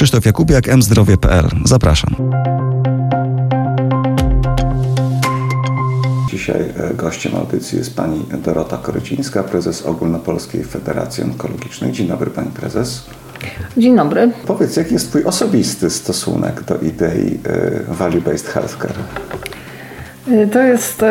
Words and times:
Krzysztof 0.00 0.26
Jakubiak, 0.26 0.76
mzdrowie.pl. 0.76 1.48
Zapraszam. 1.64 2.16
Dzisiaj 6.30 6.60
e, 6.90 6.94
gościem 6.94 7.36
audycji 7.36 7.78
jest 7.78 7.96
pani 7.96 8.24
Dorota 8.44 8.76
Korycińska, 8.76 9.42
prezes 9.42 9.82
Ogólnopolskiej 9.82 10.64
Federacji 10.64 11.24
Onkologicznej. 11.24 11.92
Dzień 11.92 12.08
dobry 12.08 12.30
pani 12.30 12.50
prezes. 12.50 13.04
Dzień 13.76 13.96
dobry. 13.96 14.30
Powiedz, 14.46 14.76
jaki 14.76 14.92
jest 14.92 15.08
twój 15.08 15.24
osobisty 15.24 15.90
stosunek 15.90 16.64
do 16.64 16.78
idei 16.78 17.38
e, 17.44 17.94
value-based 17.94 18.46
healthcare? 18.46 18.94
E, 20.30 20.46
to 20.46 20.62
jest 20.62 21.04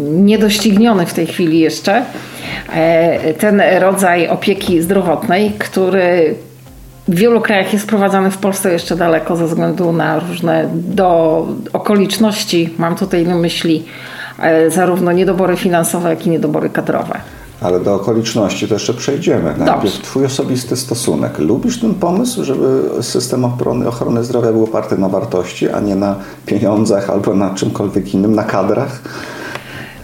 niedościgniony 0.00 1.06
w 1.06 1.14
tej 1.14 1.26
chwili 1.26 1.58
jeszcze 1.58 2.04
ten 3.38 3.62
rodzaj 3.80 4.28
opieki 4.28 4.82
zdrowotnej, 4.82 5.52
który 5.58 6.34
w 7.08 7.14
wielu 7.14 7.40
krajach 7.40 7.72
jest 7.72 7.86
prowadzony, 7.86 8.30
w 8.30 8.38
Polsce 8.38 8.72
jeszcze 8.72 8.96
daleko 8.96 9.36
ze 9.36 9.46
względu 9.46 9.92
na 9.92 10.18
różne 10.18 10.68
do 10.74 11.46
okoliczności. 11.72 12.74
Mam 12.78 12.96
tutaj 12.96 13.26
na 13.26 13.34
myśli 13.34 13.84
e, 14.38 14.70
zarówno 14.70 15.12
niedobory 15.12 15.56
finansowe, 15.56 16.10
jak 16.10 16.26
i 16.26 16.30
niedobory 16.30 16.70
kadrowe. 16.70 17.20
Ale 17.60 17.80
do 17.80 17.94
okoliczności 17.94 18.68
to 18.68 18.74
jeszcze 18.74 18.94
przejdziemy. 18.94 19.44
Najpierw 19.44 19.66
Dobrze. 19.66 20.02
Twój 20.02 20.24
osobisty 20.24 20.76
stosunek. 20.76 21.38
Lubisz 21.38 21.80
ten 21.80 21.94
pomysł, 21.94 22.44
żeby 22.44 22.90
system 23.02 23.44
ochrony, 23.44 23.88
ochrony 23.88 24.24
zdrowia 24.24 24.52
był 24.52 24.64
oparty 24.64 24.98
na 24.98 25.08
wartości, 25.08 25.70
a 25.70 25.80
nie 25.80 25.96
na 25.96 26.16
pieniądzach 26.46 27.10
albo 27.10 27.34
na 27.34 27.54
czymkolwiek 27.54 28.14
innym, 28.14 28.34
na 28.34 28.44
kadrach? 28.44 29.00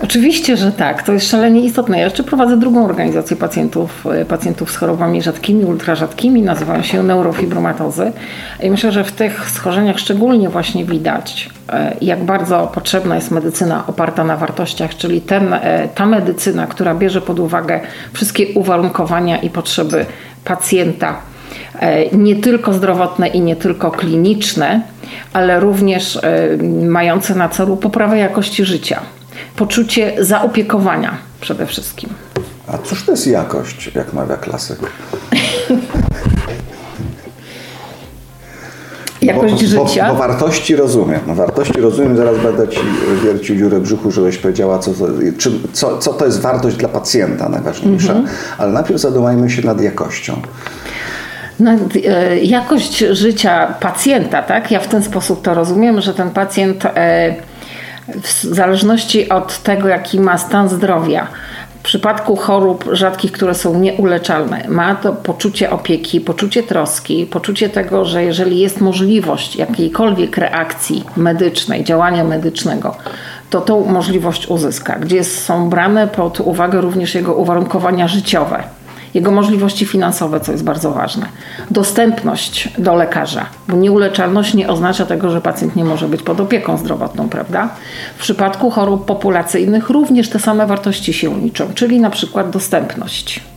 Oczywiście, 0.02 0.56
że 0.56 0.72
tak. 0.72 1.02
To 1.02 1.12
jest 1.12 1.30
szalenie 1.30 1.60
istotne. 1.60 1.98
Ja 1.98 2.04
jeszcze 2.04 2.22
prowadzę 2.22 2.56
drugą 2.56 2.84
organizację 2.84 3.36
pacjentów, 3.36 4.06
e, 4.06 4.24
pacjentów 4.24 4.72
z 4.72 4.76
chorobami 4.76 5.22
rzadkimi, 5.22 5.64
ultrarzadkimi. 5.64 6.42
Nazywają 6.42 6.82
się 6.82 7.02
neurofibromatozy. 7.02 8.12
I 8.62 8.70
myślę, 8.70 8.92
że 8.92 9.04
w 9.04 9.12
tych 9.12 9.50
schorzeniach 9.50 9.98
szczególnie 9.98 10.48
właśnie 10.48 10.84
widać, 10.84 11.50
e, 11.72 11.96
jak 12.00 12.24
bardzo 12.24 12.70
potrzebna 12.74 13.14
jest 13.14 13.30
medycyna 13.30 13.86
oparta 13.86 14.24
na 14.24 14.36
wartościach, 14.36 14.96
czyli 14.96 15.20
ten, 15.20 15.52
e, 15.52 15.88
ta 15.94 16.06
medycyna, 16.06 16.66
która 16.66 16.94
bierze 16.94 17.20
pod 17.20 17.38
uwagę 17.38 17.80
wszystkie 18.12 18.46
uwarunkowania 18.54 19.38
i 19.38 19.50
potrzeby 19.50 20.06
pacjenta 20.44 21.16
nie 22.12 22.36
tylko 22.36 22.72
zdrowotne 22.72 23.28
i 23.28 23.40
nie 23.40 23.56
tylko 23.56 23.90
kliniczne, 23.90 24.80
ale 25.32 25.60
również 25.60 26.18
mające 26.82 27.34
na 27.34 27.48
celu 27.48 27.76
poprawę 27.76 28.18
jakości 28.18 28.64
życia 28.64 29.00
poczucie 29.56 30.24
zaopiekowania 30.24 31.16
przede 31.40 31.66
wszystkim. 31.66 32.10
A 32.66 32.78
cóż 32.78 33.04
to 33.04 33.12
jest 33.12 33.26
jakość, 33.26 33.90
jak 33.94 34.12
mawia 34.12 34.36
klasyk? 34.36 34.78
jakość 39.24 39.74
bo, 39.74 39.86
życia. 39.86 40.06
Bo, 40.06 40.12
bo, 40.12 40.18
wartości 40.18 40.76
rozumiem. 40.76 41.20
No, 41.26 41.34
wartości 41.34 41.80
rozumiem, 41.80 42.16
zaraz 42.16 42.38
będę 42.38 42.68
ci 42.68 42.80
wiercił 43.24 43.56
dziurę 43.56 43.80
brzuchu, 43.80 44.10
żebyś 44.10 44.38
powiedziała, 44.38 44.78
co 44.78 44.94
to, 44.94 45.06
czy, 45.38 45.50
co, 45.72 45.98
co 45.98 46.12
to 46.12 46.26
jest 46.26 46.40
wartość 46.40 46.76
dla 46.76 46.88
pacjenta 46.88 47.48
najważniejsza. 47.48 48.12
Mm 48.12 48.24
-hmm. 48.24 48.28
Ale 48.58 48.72
najpierw 48.72 49.00
zadumajmy 49.00 49.50
się 49.50 49.66
nad 49.66 49.80
jakością. 49.80 50.40
Nad, 51.60 51.80
e, 52.06 52.38
jakość 52.38 52.98
życia 52.98 53.74
pacjenta, 53.80 54.42
tak? 54.42 54.70
Ja 54.70 54.80
w 54.80 54.88
ten 54.88 55.02
sposób 55.02 55.42
to 55.42 55.54
rozumiem, 55.54 56.00
że 56.00 56.14
ten 56.14 56.30
pacjent. 56.30 56.84
E, 56.84 57.34
w 58.08 58.28
zależności 58.42 59.28
od 59.28 59.58
tego, 59.58 59.88
jaki 59.88 60.20
ma 60.20 60.38
stan 60.38 60.68
zdrowia, 60.68 61.26
w 61.78 61.82
przypadku 61.82 62.36
chorób 62.36 62.84
rzadkich, 62.92 63.32
które 63.32 63.54
są 63.54 63.80
nieuleczalne, 63.80 64.64
ma 64.68 64.94
to 64.94 65.12
poczucie 65.12 65.70
opieki, 65.70 66.20
poczucie 66.20 66.62
troski, 66.62 67.26
poczucie 67.26 67.68
tego, 67.68 68.04
że 68.04 68.24
jeżeli 68.24 68.58
jest 68.58 68.80
możliwość 68.80 69.56
jakiejkolwiek 69.56 70.36
reakcji 70.36 71.04
medycznej, 71.16 71.84
działania 71.84 72.24
medycznego, 72.24 72.96
to 73.50 73.60
tą 73.60 73.84
możliwość 73.84 74.46
uzyska, 74.46 74.98
gdzie 74.98 75.24
są 75.24 75.70
brane 75.70 76.08
pod 76.08 76.40
uwagę 76.40 76.80
również 76.80 77.14
jego 77.14 77.34
uwarunkowania 77.34 78.08
życiowe 78.08 78.64
jego 79.14 79.30
możliwości 79.30 79.86
finansowe, 79.86 80.40
co 80.40 80.52
jest 80.52 80.64
bardzo 80.64 80.90
ważne, 80.90 81.26
dostępność 81.70 82.68
do 82.78 82.94
lekarza, 82.94 83.46
bo 83.68 83.76
nieuleczalność 83.76 84.54
nie 84.54 84.68
oznacza 84.68 85.06
tego, 85.06 85.30
że 85.30 85.40
pacjent 85.40 85.76
nie 85.76 85.84
może 85.84 86.08
być 86.08 86.22
pod 86.22 86.40
opieką 86.40 86.76
zdrowotną, 86.76 87.28
prawda? 87.28 87.68
W 88.16 88.20
przypadku 88.20 88.70
chorób 88.70 89.04
populacyjnych 89.04 89.90
również 89.90 90.28
te 90.28 90.38
same 90.38 90.66
wartości 90.66 91.12
się 91.12 91.40
liczą, 91.40 91.74
czyli 91.74 92.00
na 92.00 92.10
przykład 92.10 92.50
dostępność. 92.50 93.53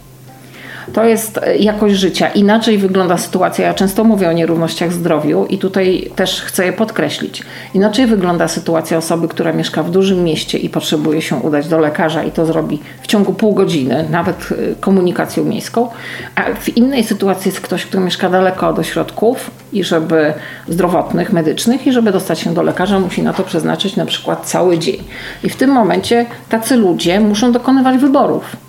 To 0.94 1.06
jest 1.06 1.38
e, 1.38 1.58
jakość 1.58 1.96
życia. 1.96 2.28
Inaczej 2.28 2.78
wygląda 2.78 3.18
sytuacja. 3.18 3.68
Ja 3.68 3.74
często 3.74 4.04
mówię 4.04 4.30
o 4.30 4.34
nierównościach 4.34 4.90
w 4.90 4.94
zdrowiu 4.94 5.46
i 5.46 5.58
tutaj 5.58 6.12
też 6.16 6.42
chcę 6.42 6.66
je 6.66 6.74
podkreślić. 6.74 7.44
Inaczej 7.74 8.08
wygląda 8.08 8.48
sytuacja 8.48 8.98
osoby, 8.98 9.28
która 9.28 9.54
mieszka 9.54 9.84
w 9.84 9.92
dużym 9.92 10.24
mieście 10.24 10.58
i 10.58 10.70
potrzebuje 10.70 11.22
się 11.22 11.36
udać 11.36 11.68
do 11.68 11.80
lekarza 11.80 12.24
i 12.24 12.32
to 12.32 12.46
zrobi 12.46 12.80
w 13.02 13.08
ciągu 13.08 13.34
pół 13.34 13.54
godziny, 13.54 14.08
nawet 14.10 14.50
e, 14.52 14.76
komunikacją 14.76 15.44
miejską. 15.44 15.90
A 16.36 16.44
w 16.60 16.78
innej 16.78 17.04
sytuacji 17.04 17.50
jest 17.50 17.62
ktoś, 17.62 17.86
kto 17.86 18.00
mieszka 18.00 18.30
daleko 18.30 18.68
od 18.68 18.80
ośrodków 18.80 19.52
i 19.74 19.84
żeby 19.84 20.34
zdrowotnych, 20.68 21.34
medycznych 21.34 21.88
i 21.88 21.92
żeby 21.92 22.12
dostać 22.12 22.40
się 22.40 22.54
do 22.54 22.64
lekarza 22.64 23.00
musi 23.00 23.24
na 23.24 23.34
to 23.34 23.44
przeznaczyć 23.44 23.96
na 23.96 24.06
przykład 24.06 24.46
cały 24.46 24.78
dzień. 24.78 25.04
I 25.44 25.50
w 25.50 25.56
tym 25.56 25.70
momencie 25.70 26.26
tacy 26.50 26.76
ludzie 26.76 27.20
muszą 27.20 27.52
dokonywać 27.52 27.98
wyborów 27.98 28.67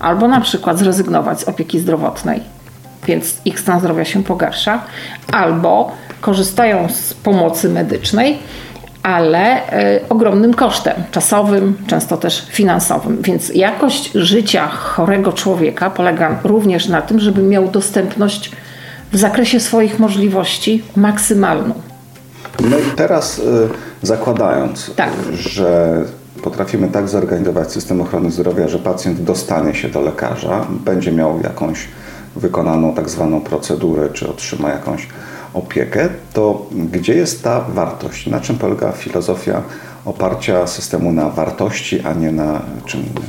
albo 0.00 0.28
na 0.28 0.40
przykład 0.40 0.78
zrezygnować 0.78 1.40
z 1.40 1.44
opieki 1.44 1.80
zdrowotnej, 1.80 2.40
więc 3.06 3.36
ich 3.44 3.60
stan 3.60 3.80
zdrowia 3.80 4.04
się 4.04 4.24
pogarsza, 4.24 4.82
albo 5.32 5.92
korzystają 6.20 6.88
z 6.88 7.14
pomocy 7.14 7.68
medycznej, 7.68 8.38
ale 9.02 9.72
y, 9.96 10.08
ogromnym 10.08 10.54
kosztem 10.54 10.94
czasowym, 11.10 11.76
często 11.86 12.16
też 12.16 12.46
finansowym. 12.50 13.22
Więc 13.22 13.48
jakość 13.54 14.12
życia 14.14 14.68
chorego 14.68 15.32
człowieka 15.32 15.90
polega 15.90 16.40
również 16.44 16.88
na 16.88 17.02
tym, 17.02 17.20
żeby 17.20 17.42
miał 17.42 17.68
dostępność 17.68 18.50
w 19.12 19.18
zakresie 19.18 19.60
swoich 19.60 19.98
możliwości 19.98 20.82
maksymalną. 20.96 21.74
No 22.60 22.78
i 22.78 22.96
teraz 22.96 23.38
y, 23.38 23.42
zakładając, 24.02 24.94
tak. 24.96 25.10
że 25.34 26.04
potrafimy 26.42 26.88
tak 26.88 27.08
zorganizować 27.08 27.72
system 27.72 28.00
ochrony 28.00 28.30
zdrowia, 28.30 28.68
że 28.68 28.78
pacjent 28.78 29.20
dostanie 29.20 29.74
się 29.74 29.88
do 29.88 30.00
lekarza, 30.00 30.66
będzie 30.84 31.12
miał 31.12 31.40
jakąś 31.40 31.88
wykonaną 32.36 32.94
tak 32.94 33.10
zwaną 33.10 33.40
procedurę, 33.40 34.08
czy 34.12 34.28
otrzyma 34.28 34.70
jakąś 34.70 35.08
opiekę, 35.54 36.08
to 36.32 36.66
gdzie 36.92 37.14
jest 37.14 37.42
ta 37.44 37.60
wartość? 37.60 38.26
Na 38.26 38.40
czym 38.40 38.58
polega 38.58 38.92
filozofia 38.92 39.62
oparcia 40.04 40.66
systemu 40.66 41.12
na 41.12 41.28
wartości, 41.28 42.00
a 42.00 42.12
nie 42.12 42.32
na 42.32 42.62
czym 42.86 43.00
innym? 43.00 43.22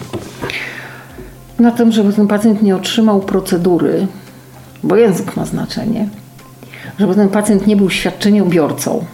Na 1.59 1.72
tym, 1.72 1.92
żeby 1.92 2.14
ten 2.14 2.28
pacjent 2.28 2.62
nie 2.62 2.75
otrzymał 2.75 3.19
procedury, 3.19 4.08
bo 4.84 4.96
język 4.96 5.36
ma 5.36 5.46
znaczenie, 5.46 6.09
żeby 7.00 7.16
ten 7.16 7.30
pacjent 7.30 7.68
nie 7.68 7.75
był 7.75 7.90
świadczeniobiorcą, 7.90 9.06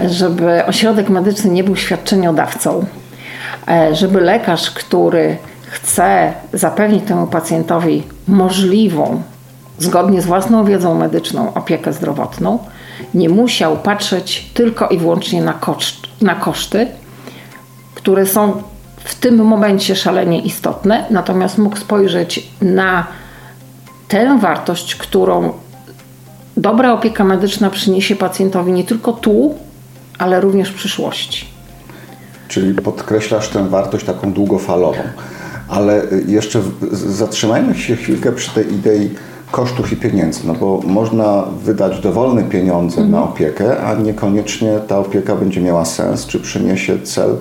żeby 0.00 0.64
ośrodek 0.64 1.08
medyczny 1.08 1.50
nie 1.50 1.64
był 1.64 1.76
świadczeniodawcą, 1.76 2.86
e, 3.68 3.94
żeby 3.94 4.20
lekarz, 4.20 4.70
który 4.70 5.36
chce 5.66 6.32
zapewnić 6.52 7.04
temu 7.04 7.26
pacjentowi 7.26 8.02
możliwą, 8.28 9.22
zgodnie 9.78 10.22
z 10.22 10.26
własną 10.26 10.64
wiedzą 10.64 10.94
medyczną, 10.94 11.54
opiekę 11.54 11.92
zdrowotną, 11.92 12.58
nie 13.14 13.28
musiał 13.28 13.76
patrzeć 13.76 14.50
tylko 14.54 14.88
i 14.88 14.98
wyłącznie 14.98 15.42
na, 15.42 15.52
koszt, 15.52 15.96
na 16.20 16.34
koszty, 16.34 16.86
które 17.94 18.26
są 18.26 18.62
w 18.96 19.14
tym 19.14 19.44
momencie 19.44 19.96
szalenie 19.96 20.40
istotne, 20.40 21.04
natomiast 21.10 21.58
mógł 21.58 21.76
spojrzeć 21.76 22.46
na 22.62 23.06
tę 24.08 24.38
wartość, 24.38 24.94
którą 24.94 25.52
dobra 26.56 26.92
opieka 26.92 27.24
medyczna 27.24 27.70
przyniesie 27.70 28.16
pacjentowi 28.16 28.72
nie 28.72 28.84
tylko 28.84 29.12
tu, 29.12 29.54
ale 30.18 30.40
również 30.40 30.70
w 30.70 30.74
przyszłości. 30.74 31.46
Czyli 32.48 32.74
podkreślasz 32.74 33.48
tę 33.48 33.68
wartość 33.68 34.04
taką 34.04 34.32
długofalową. 34.32 35.02
Ale 35.68 36.02
jeszcze 36.26 36.62
zatrzymajmy 36.92 37.74
się 37.74 37.96
chwilkę 37.96 38.32
przy 38.32 38.50
tej 38.50 38.74
idei 38.74 39.10
kosztów 39.50 39.92
i 39.92 39.96
pieniędzy, 39.96 40.40
no 40.46 40.54
bo 40.54 40.80
można 40.84 41.44
wydać 41.64 42.00
dowolne 42.00 42.44
pieniądze 42.44 43.00
mhm. 43.00 43.10
na 43.10 43.22
opiekę, 43.22 43.82
a 43.82 43.94
niekoniecznie 43.94 44.78
ta 44.88 44.98
opieka 44.98 45.36
będzie 45.36 45.60
miała 45.60 45.84
sens, 45.84 46.26
czy 46.26 46.40
przyniesie 46.40 46.98
cel, 46.98 47.36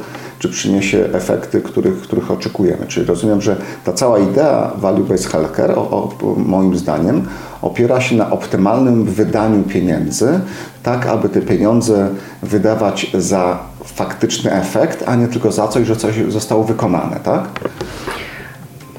czy 0.45 0.51
przyniesie 0.51 1.09
efekty, 1.13 1.62
których, 1.62 2.01
których 2.01 2.31
oczekujemy. 2.31 2.88
Czyli 2.88 3.06
rozumiem, 3.06 3.42
że 3.42 3.57
ta 3.83 3.94
cała 3.94 4.19
idea 4.19 4.71
value-based 4.81 5.27
healthcare, 5.31 5.71
o, 5.71 5.81
o, 5.81 6.36
moim 6.38 6.77
zdaniem, 6.77 7.27
opiera 7.62 8.01
się 8.01 8.15
na 8.15 8.30
optymalnym 8.31 9.03
wydaniu 9.03 9.63
pieniędzy, 9.63 10.39
tak 10.83 11.07
aby 11.07 11.30
te 11.30 11.42
pieniądze 11.42 12.09
wydawać 12.44 13.12
za 13.13 13.59
faktyczny 13.86 14.51
efekt, 14.51 15.03
a 15.07 15.15
nie 15.15 15.27
tylko 15.27 15.51
za 15.51 15.68
coś, 15.68 15.88
że 15.88 15.95
coś 15.95 16.15
zostało 16.27 16.63
wykonane, 16.63 17.19
tak? 17.24 17.44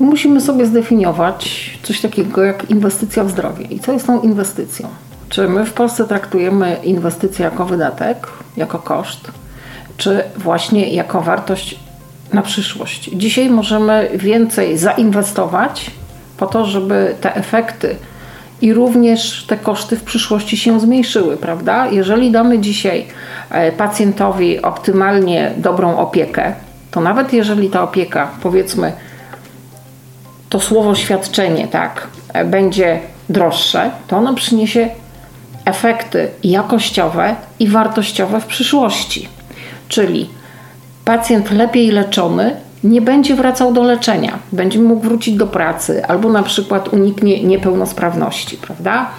Musimy 0.00 0.40
sobie 0.40 0.66
zdefiniować, 0.66 1.70
coś 1.82 2.00
takiego 2.00 2.44
jak 2.44 2.70
inwestycja 2.70 3.24
w 3.24 3.30
zdrowie. 3.30 3.64
I 3.64 3.80
co 3.80 3.92
jest 3.92 4.06
tą 4.06 4.20
inwestycją? 4.20 4.88
Czy 5.28 5.48
my 5.48 5.64
w 5.64 5.72
Polsce 5.72 6.04
traktujemy 6.04 6.76
inwestycję 6.84 7.44
jako 7.44 7.64
wydatek, 7.64 8.26
jako 8.56 8.78
koszt, 8.78 9.30
czy 9.96 10.22
właśnie 10.36 10.88
jako 10.88 11.20
wartość 11.20 11.78
na 12.32 12.42
przyszłość? 12.42 13.10
Dzisiaj 13.12 13.50
możemy 13.50 14.08
więcej 14.14 14.78
zainwestować 14.78 15.90
po 16.36 16.46
to, 16.46 16.64
żeby 16.64 17.14
te 17.20 17.36
efekty 17.36 17.96
i 18.60 18.72
również 18.72 19.44
te 19.46 19.56
koszty 19.56 19.96
w 19.96 20.02
przyszłości 20.02 20.56
się 20.56 20.80
zmniejszyły, 20.80 21.36
prawda? 21.36 21.86
Jeżeli 21.86 22.30
damy 22.30 22.58
dzisiaj 22.58 23.06
e, 23.50 23.72
pacjentowi 23.72 24.62
optymalnie 24.62 25.52
dobrą 25.56 25.96
opiekę, 25.96 26.52
to 26.90 27.00
nawet 27.00 27.32
jeżeli 27.32 27.70
ta 27.70 27.82
opieka, 27.82 28.30
powiedzmy, 28.42 28.92
to 30.48 30.60
słowo 30.60 30.94
świadczenie, 30.94 31.68
tak, 31.68 32.06
e, 32.32 32.44
będzie 32.44 33.00
droższe, 33.28 33.90
to 34.08 34.16
ono 34.16 34.34
przyniesie 34.34 34.88
efekty 35.64 36.28
jakościowe 36.44 37.36
i 37.58 37.68
wartościowe 37.68 38.40
w 38.40 38.46
przyszłości. 38.46 39.35
Czyli 39.88 40.28
pacjent 41.04 41.50
lepiej 41.50 41.90
leczony 41.90 42.56
nie 42.84 43.00
będzie 43.00 43.34
wracał 43.34 43.72
do 43.72 43.82
leczenia, 43.82 44.38
będzie 44.52 44.78
mógł 44.78 45.00
wrócić 45.00 45.36
do 45.36 45.46
pracy 45.46 46.06
albo 46.06 46.28
na 46.28 46.42
przykład 46.42 46.88
uniknie 46.88 47.44
niepełnosprawności, 47.44 48.56
prawda? 48.56 49.10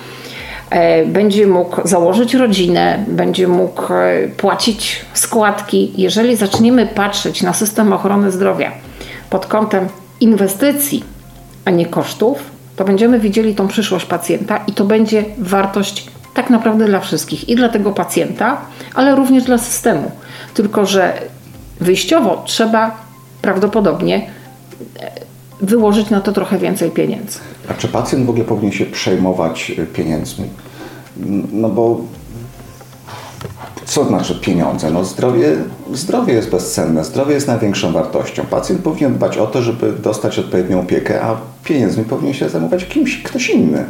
E, 0.70 1.06
będzie 1.06 1.48
mógł 1.48 1.88
założyć 1.88 2.34
rodzinę, 2.34 3.06
będzie 3.08 3.48
mógł 3.48 3.94
e, 3.94 4.28
płacić 4.38 5.06
składki. 5.14 5.94
Jeżeli 5.98 6.36
zaczniemy 6.36 6.86
patrzeć 6.86 7.42
na 7.42 7.54
system 7.54 7.94
ochrony 7.94 8.32
zdrowia 8.32 8.72
pod 9.30 9.46
kątem 9.46 9.88
inwestycji, 10.20 11.04
a 11.66 11.72
nie 11.72 11.86
kosztów, 11.86 12.44
to 12.76 12.86
będziemy 12.86 13.20
widzieli 13.20 13.56
tą 13.56 13.68
przyszłość 13.68 14.06
pacjenta 14.06 14.58
i 14.68 14.72
to 14.72 14.86
będzie 14.86 15.26
wartość 15.38 16.08
tak 16.34 16.50
naprawdę 16.50 16.86
dla 16.86 17.00
wszystkich 17.00 17.50
i 17.50 17.56
dla 17.56 17.70
tego 17.70 17.92
pacjenta, 17.92 18.62
ale 18.96 19.16
również 19.16 19.44
dla 19.44 19.58
systemu. 19.58 20.12
Tylko, 20.58 20.86
że 20.86 21.22
wyjściowo 21.80 22.44
trzeba 22.46 22.98
prawdopodobnie 23.42 24.30
e, 25.00 25.12
wyłożyć 25.62 26.10
na 26.10 26.22
to 26.22 26.32
trochę 26.32 26.58
więcej 26.58 26.92
pieniędzy. 26.92 27.40
A 27.70 27.74
czy 27.74 27.88
pacjent 27.88 28.26
w 28.26 28.30
ogóle 28.30 28.46
powinien 28.46 28.72
się 28.72 28.86
przejmować 28.86 29.72
e, 29.78 29.86
pieniędzmi? 29.86 30.46
No 31.52 31.70
bo 31.70 32.02
co 33.86 34.06
znaczy 34.06 34.36
pieniądze? 34.36 34.92
No 34.92 35.06
zdrowie, 35.06 35.56
zdrowie 35.94 36.34
jest 36.34 36.50
bezcenne, 36.50 37.04
zdrowie 37.04 37.34
jest 37.34 37.48
największą 37.48 37.92
wartością. 37.92 38.46
Pacjent 38.46 38.82
powinien 38.82 39.14
dbać 39.14 39.38
o 39.38 39.48
to, 39.48 39.62
żeby 39.62 39.94
dostać 39.94 40.40
odpowiednią 40.40 40.80
opiekę, 40.80 41.22
a 41.22 41.38
pieniędzmi 41.64 42.04
powinien 42.04 42.34
się 42.34 42.50
zajmować 42.50 42.86
kimś, 42.86 43.24
ktoś 43.24 43.50
inny. 43.50 43.86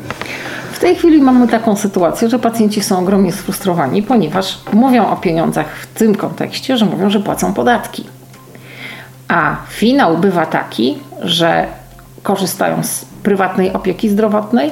W 0.78 0.80
tej 0.80 0.96
chwili 0.96 1.22
mamy 1.22 1.48
taką 1.48 1.76
sytuację, 1.76 2.30
że 2.30 2.40
pacjenci 2.40 2.84
są 2.84 3.00
ogromnie 3.00 3.32
sfrustrowani, 3.32 4.04
ponieważ 4.04 4.60
mówią 4.74 5.08
o 5.08 5.16
pieniądzach 5.16 5.76
w 5.76 6.00
tym 6.00 6.16
kontekście, 6.16 6.78
że 6.78 6.86
mówią, 6.86 7.10
że 7.10 7.20
płacą 7.20 7.54
podatki. 7.54 8.04
A 9.28 9.56
finał 9.70 10.18
bywa 10.18 10.46
taki, 10.46 10.98
że 11.22 11.66
korzystają 12.24 12.84
z 12.84 13.06
prywatnej 13.24 13.74
opieki 13.74 14.10
zdrowotnej 14.10 14.72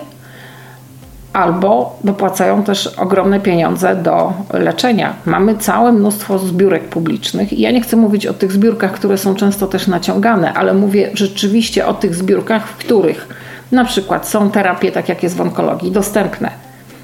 albo 1.34 2.00
dopłacają 2.04 2.64
też 2.64 2.88
ogromne 2.88 3.40
pieniądze 3.40 3.96
do 3.96 4.34
leczenia. 4.54 5.14
Mamy 5.26 5.58
całe 5.58 5.92
mnóstwo 5.92 6.40
zbiórek 6.40 6.90
publicznych 6.90 7.54
i 7.54 7.62
ja 7.62 7.72
nie 7.72 7.82
chcę 7.82 7.98
mówić 7.98 8.26
o 8.26 8.34
tych 8.34 8.52
zbiórkach, 8.52 8.92
które 8.92 9.18
są 9.18 9.36
często 9.36 9.68
też 9.68 9.88
naciągane, 9.88 10.54
ale 10.54 10.74
mówię 10.74 11.10
rzeczywiście 11.14 11.88
o 11.88 11.94
tych 11.94 12.16
zbiórkach, 12.16 12.68
w 12.68 12.76
których 12.76 13.45
na 13.72 13.86
przykład 13.86 14.28
są 14.28 14.52
terapie, 14.52 14.92
tak 14.92 15.10
jak 15.10 15.24
jest 15.24 15.36
w 15.36 15.42
onkologii, 15.42 15.92
dostępne 15.92 16.52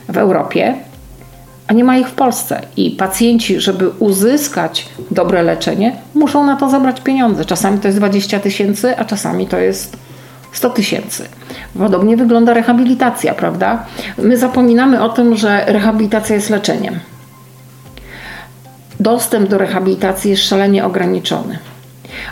w 0.10 0.18
Europie, 0.18 0.76
a 1.68 1.74
nie 1.74 1.84
ma 1.84 1.98
ich 1.98 2.08
w 2.08 2.12
Polsce. 2.12 2.62
I 2.78 2.92
pacjenci, 2.92 3.60
żeby 3.60 3.90
uzyskać 3.90 4.90
dobre 5.12 5.44
leczenie, 5.44 5.96
muszą 6.14 6.46
na 6.46 6.56
to 6.56 6.70
zabrać 6.70 7.02
pieniądze. 7.02 7.46
Czasami 7.46 7.80
to 7.80 7.88
jest 7.88 7.98
20 7.98 8.40
tysięcy, 8.40 8.98
a 8.98 9.06
czasami 9.06 9.48
to 9.48 9.58
jest 9.58 9.98
100 10.52 10.70
tysięcy. 10.70 11.26
Podobnie 11.78 12.18
wygląda 12.18 12.54
rehabilitacja, 12.54 13.34
prawda? 13.34 13.86
My 14.18 14.38
zapominamy 14.38 15.04
o 15.04 15.10
tym, 15.10 15.36
że 15.36 15.66
rehabilitacja 15.68 16.36
jest 16.36 16.50
leczeniem. 16.50 17.00
Dostęp 19.00 19.50
do 19.50 19.58
rehabilitacji 19.58 20.32
jest 20.32 20.44
szalenie 20.44 20.86
ograniczony. 20.86 21.60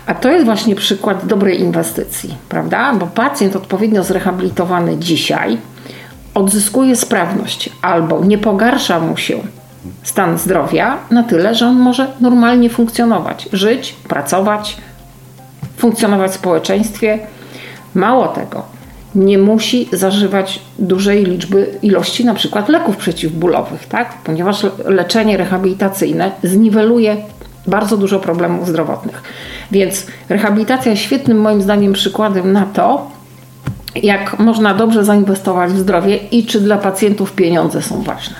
A 0.05 0.13
to 0.13 0.31
jest 0.31 0.45
właśnie 0.45 0.75
przykład 0.75 1.25
dobrej 1.25 1.59
inwestycji, 1.59 2.35
prawda? 2.49 2.93
Bo 2.93 3.07
pacjent 3.07 3.55
odpowiednio 3.55 4.03
zrehabilitowany 4.03 4.97
dzisiaj 4.97 5.57
odzyskuje 6.33 6.95
sprawność 6.95 7.69
albo 7.81 8.25
nie 8.25 8.37
pogarsza 8.37 8.99
mu 8.99 9.17
się 9.17 9.39
stan 10.03 10.37
zdrowia 10.37 10.97
na 11.11 11.23
tyle, 11.23 11.55
że 11.55 11.67
on 11.67 11.79
może 11.79 12.07
normalnie 12.19 12.69
funkcjonować, 12.69 13.49
żyć, 13.53 13.95
pracować, 14.07 14.77
funkcjonować 15.77 16.31
w 16.31 16.35
społeczeństwie. 16.35 17.19
Mało 17.93 18.27
tego, 18.27 18.63
nie 19.15 19.37
musi 19.37 19.89
zażywać 19.91 20.59
dużej 20.79 21.25
liczby 21.25 21.77
ilości 21.81 22.25
na 22.25 22.33
przykład 22.33 22.69
leków 22.69 22.97
przeciwbólowych, 22.97 23.87
tak? 23.87 24.13
ponieważ 24.23 24.65
leczenie 24.85 25.37
rehabilitacyjne 25.37 26.31
zniweluje 26.43 27.17
bardzo 27.69 27.97
dużo 27.97 28.19
problemów 28.19 28.67
zdrowotnych. 28.67 29.23
Więc 29.71 30.07
rehabilitacja 30.29 30.91
jest 30.91 31.03
świetnym 31.03 31.41
moim 31.41 31.61
zdaniem 31.61 31.93
przykładem 31.93 32.51
na 32.51 32.65
to, 32.65 33.11
jak 33.95 34.39
można 34.39 34.73
dobrze 34.73 35.05
zainwestować 35.05 35.71
w 35.71 35.79
zdrowie 35.79 36.15
i 36.17 36.45
czy 36.45 36.59
dla 36.59 36.77
pacjentów 36.77 37.31
pieniądze 37.31 37.81
są 37.81 38.01
ważne. 38.01 38.35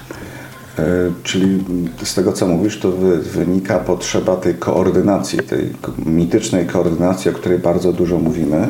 E, 0.79 0.83
czyli 1.23 1.63
z 2.03 2.13
tego, 2.13 2.33
co 2.33 2.47
mówisz, 2.47 2.79
to 2.79 2.91
wynika 3.21 3.79
potrzeba 3.79 4.35
tej 4.35 4.55
koordynacji, 4.55 5.39
tej 5.39 5.73
mitycznej 6.05 6.65
koordynacji, 6.65 7.31
o 7.31 7.33
której 7.33 7.59
bardzo 7.59 7.93
dużo 7.93 8.17
mówimy 8.17 8.67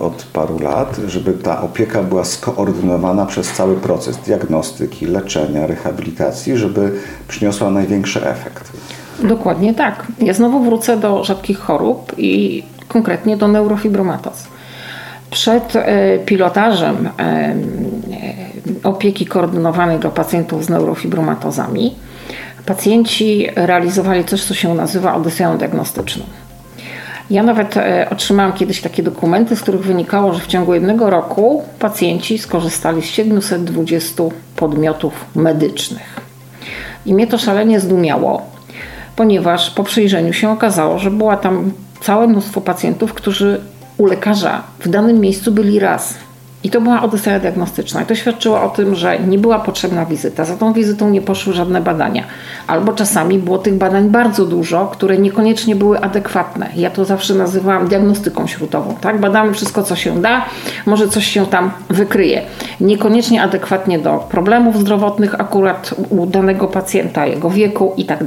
od 0.00 0.26
paru 0.32 0.58
lat, 0.58 1.00
żeby 1.06 1.32
ta 1.32 1.62
opieka 1.62 2.02
była 2.02 2.24
skoordynowana 2.24 3.26
przez 3.26 3.52
cały 3.52 3.76
proces 3.76 4.16
diagnostyki, 4.16 5.06
leczenia, 5.06 5.66
rehabilitacji, 5.66 6.56
żeby 6.56 6.92
przyniosła 7.28 7.70
największy 7.70 8.26
efekt. 8.26 8.71
Dokładnie 9.20 9.74
tak. 9.74 10.06
Ja 10.20 10.32
znowu 10.32 10.60
wrócę 10.60 10.96
do 10.96 11.24
rzadkich 11.24 11.58
chorób 11.58 12.12
i 12.18 12.62
konkretnie 12.88 13.36
do 13.36 13.48
neurofibromatoz. 13.48 14.48
Przed 15.30 15.76
e, 15.76 16.18
pilotażem 16.18 17.08
e, 17.18 17.22
e, 17.22 17.54
opieki 18.82 19.26
koordynowanej 19.26 19.98
dla 19.98 20.10
pacjentów 20.10 20.64
z 20.64 20.68
neurofibromatozami 20.68 21.94
pacjenci 22.66 23.46
realizowali 23.56 24.24
coś, 24.24 24.44
co 24.44 24.54
się 24.54 24.74
nazywa 24.74 25.14
odyseją 25.14 25.58
diagnostyczną. 25.58 26.24
Ja 27.30 27.42
nawet 27.42 27.74
otrzymałam 28.10 28.52
kiedyś 28.52 28.80
takie 28.80 29.02
dokumenty, 29.02 29.56
z 29.56 29.60
których 29.60 29.80
wynikało, 29.80 30.34
że 30.34 30.40
w 30.40 30.46
ciągu 30.46 30.74
jednego 30.74 31.10
roku 31.10 31.62
pacjenci 31.78 32.38
skorzystali 32.38 33.02
z 33.02 33.04
720 33.04 34.22
podmiotów 34.56 35.12
medycznych. 35.34 36.20
I 37.06 37.14
mnie 37.14 37.26
to 37.26 37.38
szalenie 37.38 37.80
zdumiało, 37.80 38.51
ponieważ 39.16 39.70
po 39.70 39.84
przyjrzeniu 39.84 40.32
się 40.32 40.50
okazało, 40.50 40.98
że 40.98 41.10
była 41.10 41.36
tam 41.36 41.72
całe 42.00 42.28
mnóstwo 42.28 42.60
pacjentów, 42.60 43.14
którzy 43.14 43.60
u 43.98 44.06
lekarza 44.06 44.62
w 44.78 44.88
danym 44.88 45.20
miejscu 45.20 45.52
byli 45.52 45.78
raz. 45.78 46.14
I 46.64 46.70
to 46.70 46.80
była 46.80 47.02
odyseja 47.02 47.40
diagnostyczna. 47.40 48.02
I 48.02 48.06
to 48.06 48.14
świadczyło 48.14 48.62
o 48.62 48.68
tym, 48.68 48.94
że 48.94 49.18
nie 49.18 49.38
była 49.38 49.58
potrzebna 49.58 50.06
wizyta. 50.06 50.44
Za 50.44 50.56
tą 50.56 50.72
wizytą 50.72 51.10
nie 51.10 51.20
poszły 51.22 51.52
żadne 51.52 51.80
badania. 51.80 52.24
Albo 52.66 52.92
czasami 52.92 53.38
było 53.38 53.58
tych 53.58 53.74
badań 53.74 54.08
bardzo 54.08 54.46
dużo, 54.46 54.86
które 54.86 55.18
niekoniecznie 55.18 55.76
były 55.76 56.00
adekwatne. 56.00 56.68
Ja 56.76 56.90
to 56.90 57.04
zawsze 57.04 57.34
nazywałam 57.34 57.88
diagnostyką 57.88 58.46
śrutową. 58.46 58.96
Tak? 59.00 59.20
Badamy 59.20 59.52
wszystko, 59.52 59.82
co 59.82 59.96
się 59.96 60.22
da, 60.22 60.44
może 60.86 61.08
coś 61.08 61.26
się 61.26 61.46
tam 61.46 61.70
wykryje. 61.90 62.42
Niekoniecznie 62.80 63.42
adekwatnie 63.42 63.98
do 63.98 64.26
problemów 64.30 64.78
zdrowotnych 64.78 65.40
akurat 65.40 65.94
u 66.10 66.26
danego 66.26 66.68
pacjenta, 66.68 67.26
jego 67.26 67.50
wieku 67.50 67.92
i 67.96 68.04
tak. 68.04 68.22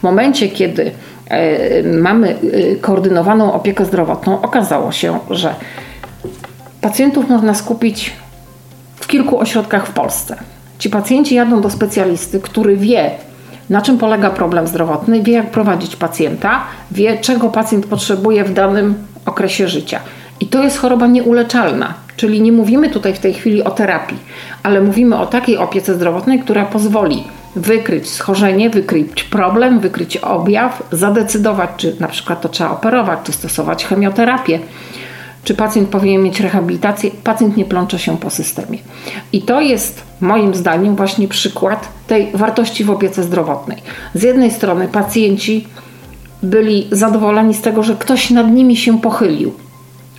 W 0.00 0.02
momencie, 0.02 0.48
kiedy 0.48 0.90
E, 1.30 1.82
mamy 1.82 2.28
e, 2.28 2.76
koordynowaną 2.76 3.52
opiekę 3.52 3.84
zdrowotną, 3.84 4.42
okazało 4.42 4.92
się, 4.92 5.18
że 5.30 5.54
pacjentów 6.84 7.28
można 7.28 7.54
skupić 7.54 8.12
w 8.96 9.06
kilku 9.06 9.38
ośrodkach 9.38 9.86
w 9.86 9.90
Polsce. 9.90 10.36
Ci 10.78 10.90
pacjenci 10.90 11.34
jadą 11.34 11.60
do 11.60 11.70
specjalisty, 11.70 12.40
który 12.40 12.76
wie, 12.76 13.10
na 13.70 13.82
czym 13.82 13.98
polega 13.98 14.30
problem 14.30 14.66
zdrowotny, 14.66 15.22
wie, 15.22 15.32
jak 15.32 15.50
prowadzić 15.50 15.96
pacjenta, 15.96 16.60
wie, 16.90 17.18
czego 17.18 17.48
pacjent 17.48 17.86
potrzebuje 17.86 18.44
w 18.44 18.52
danym 18.52 18.94
okresie 19.26 19.68
życia. 19.68 20.00
I 20.40 20.46
to 20.46 20.62
jest 20.62 20.78
choroba 20.78 21.06
nieuleczalna. 21.06 21.94
Czyli 22.16 22.42
nie 22.42 22.52
mówimy 22.52 22.90
tutaj 22.90 23.14
w 23.14 23.18
tej 23.18 23.34
chwili 23.34 23.64
o 23.64 23.70
terapii, 23.70 24.18
ale 24.62 24.80
mówimy 24.80 25.16
o 25.16 25.26
takiej 25.26 25.56
opiece 25.56 25.94
zdrowotnej, 25.94 26.38
która 26.38 26.64
pozwoli 26.64 27.24
wykryć 27.56 28.10
schorzenie, 28.10 28.70
wykryć 28.70 29.24
problem, 29.24 29.80
wykryć 29.80 30.16
objaw, 30.16 30.82
zadecydować, 30.92 31.70
czy 31.76 31.96
na 32.00 32.08
przykład 32.08 32.40
to 32.40 32.48
trzeba 32.48 32.70
operować, 32.70 33.18
czy 33.24 33.32
stosować 33.32 33.84
chemioterapię, 33.84 34.58
czy 35.44 35.54
pacjent 35.54 35.88
powinien 35.88 36.22
mieć 36.22 36.40
rehabilitację, 36.40 37.10
pacjent 37.24 37.56
nie 37.56 37.64
plącze 37.64 37.98
się 37.98 38.18
po 38.18 38.30
systemie. 38.30 38.78
I 39.32 39.42
to 39.42 39.60
jest 39.60 40.02
moim 40.20 40.54
zdaniem 40.54 40.96
właśnie 40.96 41.28
przykład 41.28 41.88
tej 42.06 42.30
wartości 42.34 42.84
w 42.84 42.90
opiece 42.90 43.22
zdrowotnej. 43.22 43.78
Z 44.14 44.22
jednej 44.22 44.50
strony 44.50 44.88
pacjenci 44.88 45.66
byli 46.42 46.88
zadowoleni 46.90 47.54
z 47.54 47.60
tego, 47.60 47.82
że 47.82 47.96
ktoś 47.96 48.30
nad 48.30 48.50
nimi 48.50 48.76
się 48.76 49.00
pochylił. 49.00 49.52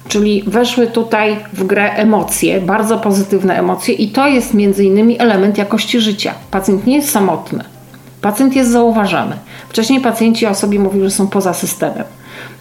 Czyli 0.07 0.43
weszły 0.47 0.87
tutaj 0.87 1.37
w 1.53 1.63
grę 1.63 1.91
emocje, 1.91 2.61
bardzo 2.61 2.97
pozytywne 2.97 3.59
emocje, 3.59 3.93
i 3.93 4.09
to 4.09 4.27
jest 4.27 4.53
między 4.53 4.83
innymi 4.85 5.21
element 5.21 5.57
jakości 5.57 5.99
życia. 5.99 6.33
Pacjent 6.51 6.87
nie 6.87 6.95
jest 6.95 7.09
samotny, 7.09 7.63
pacjent 8.21 8.55
jest 8.55 8.71
zauważany. 8.71 9.35
Wcześniej 9.69 10.01
pacjenci 10.01 10.45
o 10.45 10.55
sobie 10.55 10.79
mówili, 10.79 11.03
że 11.03 11.11
są 11.11 11.27
poza 11.27 11.53
systemem. 11.53 12.03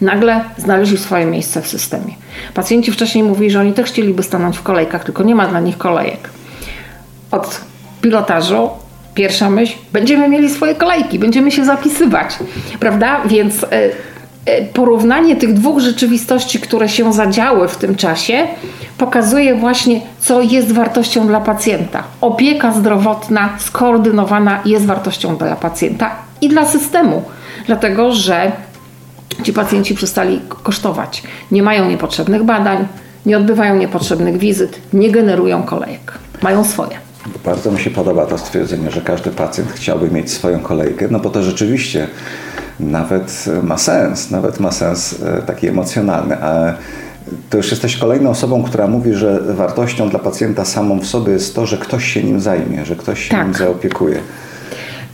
Nagle 0.01 0.41
znaleźli 0.57 0.97
swoje 0.97 1.25
miejsce 1.25 1.61
w 1.61 1.67
systemie. 1.67 2.13
Pacjenci 2.53 2.91
wcześniej 2.91 3.23
mówili, 3.23 3.51
że 3.51 3.59
oni 3.59 3.73
też 3.73 3.89
chcieliby 3.89 4.23
stanąć 4.23 4.57
w 4.57 4.63
kolejkach, 4.63 5.03
tylko 5.03 5.23
nie 5.23 5.35
ma 5.35 5.47
dla 5.47 5.59
nich 5.59 5.77
kolejek. 5.77 6.29
Od 7.31 7.61
pilotażu 8.01 8.69
pierwsza 9.13 9.49
myśl, 9.49 9.73
będziemy 9.93 10.29
mieli 10.29 10.49
swoje 10.49 10.75
kolejki, 10.75 11.19
będziemy 11.19 11.51
się 11.51 11.65
zapisywać, 11.65 12.35
prawda? 12.79 13.21
Więc 13.25 13.63
y, 13.63 13.67
y, 14.49 14.67
porównanie 14.73 15.35
tych 15.35 15.53
dwóch 15.53 15.79
rzeczywistości, 15.79 16.59
które 16.59 16.89
się 16.89 17.13
zadziały 17.13 17.67
w 17.67 17.77
tym 17.77 17.95
czasie, 17.95 18.47
pokazuje 18.97 19.55
właśnie, 19.55 20.01
co 20.19 20.41
jest 20.41 20.71
wartością 20.71 21.27
dla 21.27 21.41
pacjenta. 21.41 22.03
Opieka 22.21 22.71
zdrowotna 22.71 23.49
skoordynowana 23.59 24.61
jest 24.65 24.85
wartością 24.85 25.37
dla 25.37 25.55
pacjenta 25.55 26.11
i 26.41 26.49
dla 26.49 26.65
systemu, 26.65 27.23
dlatego 27.65 28.13
że 28.13 28.51
ci 29.43 29.53
pacjenci 29.53 29.95
przestali 29.95 30.41
kosztować. 30.63 31.23
Nie 31.51 31.63
mają 31.63 31.89
niepotrzebnych 31.89 32.43
badań, 32.43 32.87
nie 33.25 33.37
odbywają 33.37 33.75
niepotrzebnych 33.75 34.37
wizyt, 34.37 34.79
nie 34.93 35.11
generują 35.11 35.63
kolejek. 35.63 36.13
Mają 36.41 36.63
swoje. 36.63 36.97
Bardzo 37.45 37.71
mi 37.71 37.79
się 37.79 37.89
podoba 37.89 38.25
to 38.25 38.37
stwierdzenie, 38.37 38.91
że 38.91 39.01
każdy 39.01 39.29
pacjent 39.31 39.71
chciałby 39.71 40.11
mieć 40.11 40.31
swoją 40.31 40.59
kolejkę, 40.59 41.07
no 41.11 41.19
bo 41.19 41.29
to 41.29 41.43
rzeczywiście 41.43 42.07
nawet 42.79 43.45
ma 43.63 43.77
sens, 43.77 44.31
nawet 44.31 44.59
ma 44.59 44.71
sens 44.71 45.15
e, 45.23 45.41
taki 45.41 45.67
emocjonalny. 45.67 46.37
A 46.43 46.73
to 47.49 47.57
już 47.57 47.71
jesteś 47.71 47.97
kolejną 47.97 48.29
osobą, 48.29 48.63
która 48.63 48.87
mówi, 48.87 49.13
że 49.13 49.39
wartością 49.39 50.09
dla 50.09 50.19
pacjenta 50.19 50.65
samą 50.65 50.99
w 50.99 51.05
sobie 51.05 51.33
jest 51.33 51.55
to, 51.55 51.65
że 51.65 51.77
ktoś 51.77 52.05
się 52.05 52.23
nim 52.23 52.39
zajmie, 52.39 52.85
że 52.85 52.95
ktoś 52.95 53.23
się 53.23 53.29
tak. 53.29 53.45
nim 53.45 53.55
zaopiekuje. 53.55 54.19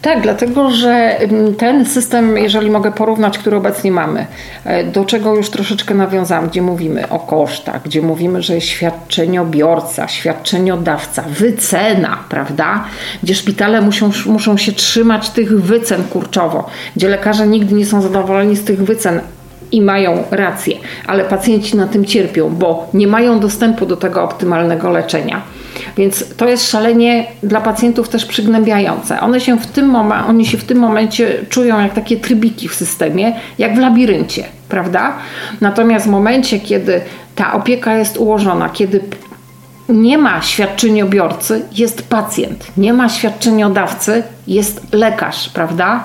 Tak, 0.02 0.22
dlatego 0.22 0.72
że 0.72 1.20
ten 1.58 1.86
system, 1.86 2.38
jeżeli 2.38 2.70
mogę 2.70 2.92
porównać, 2.92 3.38
który 3.38 3.58
obecnie 3.58 3.92
mamy, 3.92 4.26
e, 4.66 4.84
do 4.84 5.06
czego 5.06 5.36
już 5.36 5.50
troszeczkę 5.50 5.96
nawiązałam, 5.96 6.48
gdzie 6.50 6.62
mówimy 6.62 7.10
o 7.10 7.20
kosztach, 7.20 7.84
gdzie 7.84 8.02
mówimy, 8.02 8.42
że 8.42 8.62
świadczeniobiorca, 8.62 10.08
świadczeniodawca, 10.08 11.24
wycena, 11.30 12.18
prawda? 12.30 12.84
Gdzie 13.24 13.36
szpitale 13.36 13.82
muszą, 13.82 14.12
muszą 14.26 14.58
się 14.58 14.72
trzymać 14.72 15.30
tych 15.30 15.62
wycen 15.62 16.04
kurczowo, 16.04 16.70
gdzie 16.96 17.10
lekarze 17.10 17.48
nigdy 17.48 17.76
nie 17.76 17.86
są 17.86 18.02
zadowoleni 18.02 18.56
z 18.56 18.64
tych 18.64 18.84
wycen, 18.84 19.22
i 19.72 19.82
mają 19.82 20.24
rację, 20.32 20.78
ale 21.08 21.24
pacjenci 21.24 21.78
na 21.78 21.88
tym 21.88 22.06
cierpią, 22.06 22.50
bo 22.50 22.90
nie 22.94 23.08
mają 23.08 23.40
dostępu 23.40 23.86
do 23.86 23.98
tego 23.98 24.24
optymalnego 24.24 24.90
leczenia. 24.90 25.42
Więc 26.02 26.24
to 26.38 26.48
jest 26.48 26.70
szalenie 26.72 27.26
dla 27.44 27.62
pacjentów 27.62 28.10
też 28.10 28.26
przygnębiające. 28.26 29.20
One 29.20 29.40
się 29.40 29.60
w 29.60 29.68
tym, 29.68 29.92
mom- 29.92 30.28
oni 30.28 30.46
się 30.46 30.58
w 30.58 30.64
tym 30.64 30.78
momencie 30.78 31.46
czują 31.50 31.80
jak 31.80 31.94
takie 31.94 32.18
trybiki 32.18 32.68
w 32.68 32.76
systemie, 32.76 33.34
jak 33.58 33.76
w 33.76 33.78
labiryncie, 33.78 34.44
prawda? 34.70 35.14
Natomiast 35.62 36.06
w 36.06 36.10
momencie, 36.10 36.60
kiedy 36.60 37.02
ta 37.36 37.54
opieka 37.54 37.98
jest 37.98 38.18
ułożona, 38.18 38.70
kiedy 38.70 39.00
nie 39.90 40.18
ma 40.18 40.42
świadczeniobiorcy, 40.42 41.66
jest 41.72 42.08
pacjent. 42.10 42.66
Nie 42.78 42.94
ma 42.94 43.10
świadczeniodawcy, 43.10 44.24
jest 44.48 44.94
lekarz, 44.94 45.50
prawda? 45.50 46.04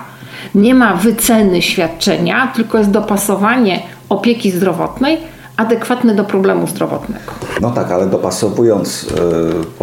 Nie 0.54 0.74
ma 0.74 0.94
wyceny 0.94 1.62
świadczenia, 1.62 2.52
tylko 2.56 2.78
jest 2.78 2.90
dopasowanie 2.90 3.82
opieki 4.08 4.50
zdrowotnej 4.50 5.18
adekwatny 5.56 6.14
do 6.14 6.24
problemu 6.24 6.66
zdrowotnego. 6.66 7.32
No 7.60 7.70
tak, 7.70 7.90
ale 7.90 8.06
dopasowując 8.06 9.02
y, 9.02 9.06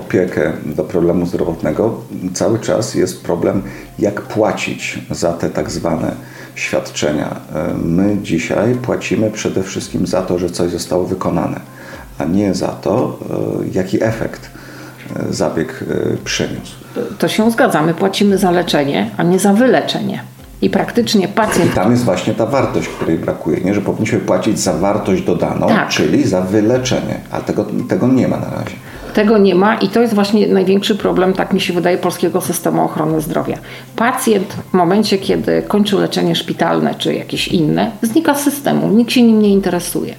opiekę 0.03 0.51
do 0.65 0.83
problemu 0.83 1.25
zdrowotnego, 1.25 2.01
cały 2.33 2.59
czas 2.59 2.95
jest 2.95 3.23
problem, 3.23 3.61
jak 3.99 4.21
płacić 4.21 4.99
za 5.11 5.33
te 5.33 5.49
tak 5.49 5.71
zwane 5.71 6.15
świadczenia. 6.55 7.35
My 7.83 8.17
dzisiaj 8.21 8.75
płacimy 8.75 9.31
przede 9.31 9.63
wszystkim 9.63 10.07
za 10.07 10.21
to, 10.21 10.39
że 10.39 10.49
coś 10.49 10.71
zostało 10.71 11.05
wykonane, 11.05 11.59
a 12.17 12.25
nie 12.25 12.53
za 12.53 12.67
to, 12.67 13.19
y, 13.63 13.69
jaki 13.71 14.03
efekt 14.03 14.49
zabieg 15.29 15.83
przyniósł. 16.23 16.75
To 17.17 17.27
się 17.27 17.51
zgadzamy, 17.51 17.93
płacimy 17.93 18.37
za 18.37 18.51
leczenie, 18.51 19.09
a 19.17 19.23
nie 19.23 19.39
za 19.39 19.53
wyleczenie. 19.53 20.23
I 20.61 20.69
praktycznie 20.69 21.27
pacjent. 21.27 21.71
I 21.71 21.75
tam 21.75 21.91
jest 21.91 22.03
właśnie 22.03 22.33
ta 22.33 22.45
wartość, 22.45 22.87
której 22.87 23.17
brakuje, 23.17 23.61
nie? 23.61 23.73
że 23.73 23.81
powinniśmy 23.81 24.19
płacić 24.19 24.59
za 24.59 24.73
wartość 24.73 25.23
dodaną, 25.23 25.67
tak. 25.67 25.89
czyli 25.89 26.27
za 26.27 26.41
wyleczenie, 26.41 27.19
a 27.31 27.41
tego, 27.41 27.65
tego 27.89 28.07
nie 28.07 28.27
ma 28.27 28.37
na 28.37 28.49
razie. 28.49 28.75
Tego 29.13 29.37
nie 29.37 29.55
ma 29.55 29.75
i 29.75 29.89
to 29.89 30.01
jest 30.01 30.13
właśnie 30.13 30.47
największy 30.47 30.95
problem, 30.95 31.33
tak 31.33 31.53
mi 31.53 31.61
się 31.61 31.73
wydaje, 31.73 31.97
polskiego 31.97 32.41
systemu 32.41 32.85
ochrony 32.85 33.21
zdrowia. 33.21 33.57
Pacjent 33.95 34.53
w 34.53 34.73
momencie, 34.73 35.17
kiedy 35.17 35.61
kończy 35.61 35.95
leczenie 35.95 36.35
szpitalne 36.35 36.95
czy 36.95 37.13
jakieś 37.13 37.47
inne, 37.47 37.91
znika 38.01 38.35
z 38.35 38.43
systemu, 38.43 38.87
nikt 38.87 39.11
się 39.11 39.21
nim 39.21 39.41
nie 39.41 39.49
interesuje. 39.49 40.15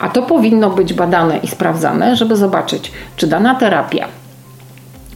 A 0.00 0.08
to 0.08 0.22
powinno 0.22 0.70
być 0.70 0.94
badane 0.94 1.38
i 1.38 1.48
sprawdzane, 1.48 2.16
żeby 2.16 2.36
zobaczyć, 2.36 2.92
czy 3.16 3.26
dana 3.26 3.54
terapia, 3.54 4.08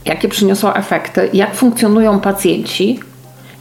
jakie 0.05 0.27
przyniosła 0.29 0.73
efekty, 0.73 1.29
jak 1.33 1.55
funkcjonują 1.55 2.19
pacjenci, 2.19 2.99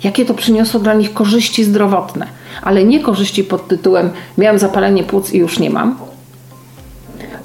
jakie 0.04 0.24
to 0.24 0.34
przyniosło 0.34 0.80
dla 0.80 0.94
nich 0.94 1.14
korzyści 1.14 1.64
zdrowotne, 1.64 2.26
ale 2.62 2.84
nie 2.84 3.00
korzyści 3.00 3.44
pod 3.44 3.68
tytułem 3.68 4.10
miałem 4.38 4.58
zapalenie 4.58 5.04
płuc 5.04 5.32
i 5.32 5.38
już 5.38 5.58
nie 5.58 5.70
mam, 5.70 5.96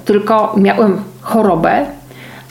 tylko 0.04 0.54
miałem 0.56 1.02
chorobę, 1.20 1.86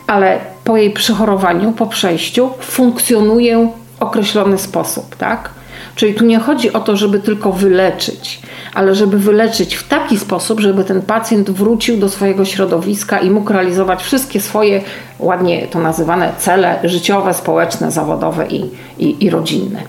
ale 0.08 0.40
po 0.64 0.78
jej 0.78 0.92
przechorowaniu, 0.92 1.72
po 1.72 1.88
przejściu 1.88 2.50
funkcjonuję 2.60 3.72
w 4.00 4.02
określony 4.02 4.58
sposób, 4.58 5.16
tak? 5.16 5.50
Czyli 5.96 6.14
tu 6.14 6.26
nie 6.26 6.40
chodzi 6.40 6.74
o 6.74 6.80
to, 6.80 6.98
żeby 6.98 7.20
tylko 7.20 7.52
wyleczyć, 7.52 8.40
ale 8.74 8.96
żeby 8.96 9.20
wyleczyć 9.20 9.76
w 9.76 9.88
taki 9.88 10.18
sposób, 10.20 10.60
żeby 10.60 10.84
ten 10.84 11.02
pacjent 11.02 11.50
wrócił 11.50 11.98
do 11.98 12.10
swojego 12.10 12.46
środowiska 12.46 13.20
i 13.20 13.30
mógł 13.30 13.54
realizować 13.54 14.04
wszystkie 14.04 14.42
swoje, 14.42 14.82
ładnie 15.20 15.68
to 15.68 15.80
nazywane, 15.80 16.32
cele 16.38 16.80
życiowe, 16.84 17.34
społeczne, 17.34 17.92
zawodowe 17.92 18.48
i, 18.48 18.72
i, 19.00 19.26
i 19.26 19.30
rodzinne. 19.30 19.82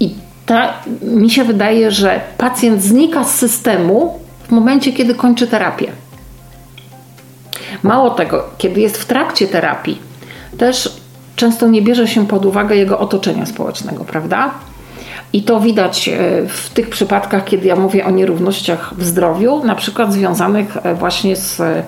I 0.00 0.14
ta, 0.46 0.74
mi 1.02 1.30
się 1.30 1.44
wydaje, 1.44 1.90
że 1.90 2.20
pacjent 2.38 2.82
znika 2.82 3.24
z 3.24 3.34
systemu 3.34 4.18
w 4.48 4.50
momencie, 4.50 4.92
kiedy 4.92 5.14
kończy 5.14 5.46
terapię. 5.46 5.92
Mało 7.82 8.10
tego, 8.10 8.44
kiedy 8.58 8.80
jest 8.80 8.96
w 8.96 9.04
trakcie 9.04 9.48
terapii, 9.48 9.98
też 10.58 10.96
często 11.36 11.68
nie 11.68 11.82
bierze 11.82 12.08
się 12.08 12.26
pod 12.26 12.46
uwagę 12.46 12.76
jego 12.76 12.98
otoczenia 12.98 13.46
społecznego, 13.46 14.04
prawda? 14.04 14.50
I 15.32 15.42
to 15.42 15.60
widać 15.60 16.08
e, 16.08 16.18
w 16.48 16.70
tych 16.74 16.90
przypadkach, 16.90 17.44
kiedy 17.44 17.66
ja 17.66 17.76
mówię 17.76 18.06
o 18.06 18.10
nierównościach 18.10 18.94
w 18.98 19.04
zdrowiu, 19.04 19.64
na 19.64 19.74
przykład 19.74 20.12
związanych 20.12 20.76
e, 20.82 20.94
właśnie 20.94 21.36
z 21.36 21.60
e, 21.60 21.82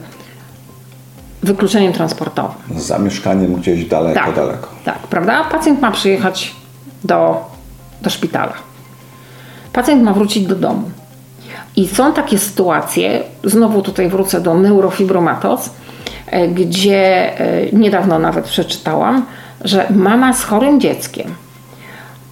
wykluczeniem 1.42 1.92
transportowym. 1.92 2.56
Z 2.76 2.82
zamieszkaniem 2.82 3.54
gdzieś 3.54 3.84
daleko, 3.84 4.20
tak, 4.20 4.34
daleko. 4.34 4.68
Tak, 4.84 4.98
prawda? 4.98 5.44
Pacjent 5.44 5.80
ma 5.80 5.90
przyjechać 5.90 6.54
do, 7.04 7.44
do 8.02 8.10
szpitala. 8.10 8.52
Pacjent 9.72 10.02
ma 10.02 10.12
wrócić 10.12 10.46
do 10.46 10.54
domu. 10.54 10.90
I 11.76 11.88
są 11.88 12.12
takie 12.12 12.38
sytuacje, 12.38 13.22
znowu 13.44 13.82
tutaj 13.82 14.08
wrócę 14.08 14.40
do 14.40 14.54
neurofibromatos, 14.54 15.70
gdzie 16.54 17.32
niedawno 17.72 18.18
nawet 18.18 18.44
przeczytałam, 18.44 19.26
że 19.64 19.86
mama 19.90 20.32
z 20.32 20.44
chorym 20.44 20.80
dzieckiem 20.80 21.34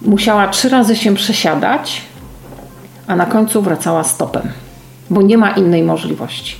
musiała 0.01 0.47
trzy 0.47 0.69
razy 0.69 0.95
się 0.95 1.15
przesiadać, 1.15 2.01
a 3.07 3.15
na 3.15 3.25
końcu 3.25 3.61
wracała 3.61 4.03
stopem, 4.03 4.51
bo 5.09 5.21
nie 5.21 5.37
ma 5.37 5.51
innej 5.51 5.83
możliwości. 5.83 6.55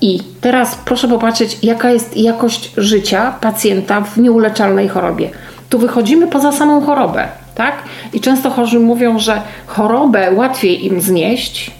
I 0.00 0.20
teraz 0.40 0.78
proszę 0.84 1.08
popatrzeć, 1.08 1.58
jaka 1.62 1.90
jest 1.90 2.16
jakość 2.16 2.72
życia 2.76 3.34
pacjenta 3.40 4.00
w 4.00 4.18
nieuleczalnej 4.18 4.88
chorobie. 4.88 5.30
Tu 5.68 5.78
wychodzimy 5.78 6.26
poza 6.26 6.52
samą 6.52 6.80
chorobę, 6.80 7.28
tak? 7.56 7.82
I 8.12 8.20
często 8.20 8.50
chorzy 8.50 8.80
mówią, 8.80 9.18
że 9.18 9.42
chorobę 9.66 10.32
łatwiej 10.32 10.86
im 10.86 11.00
znieść 11.00 11.70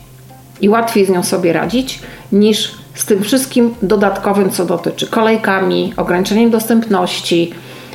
i 0.61 0.69
łatwiej 0.69 1.07
z 1.07 1.11
nią 1.11 1.23
sobie 1.23 1.53
radzić, 1.53 1.99
niż 2.33 2.75
z 2.95 3.05
tym 3.05 3.23
wszystkim 3.23 3.75
dodatkowym, 3.83 4.51
co 4.51 4.65
dotyczy 4.65 5.07
kolejkami, 5.07 5.93
ograniczeniem 5.97 6.51
dostępności, 6.51 7.53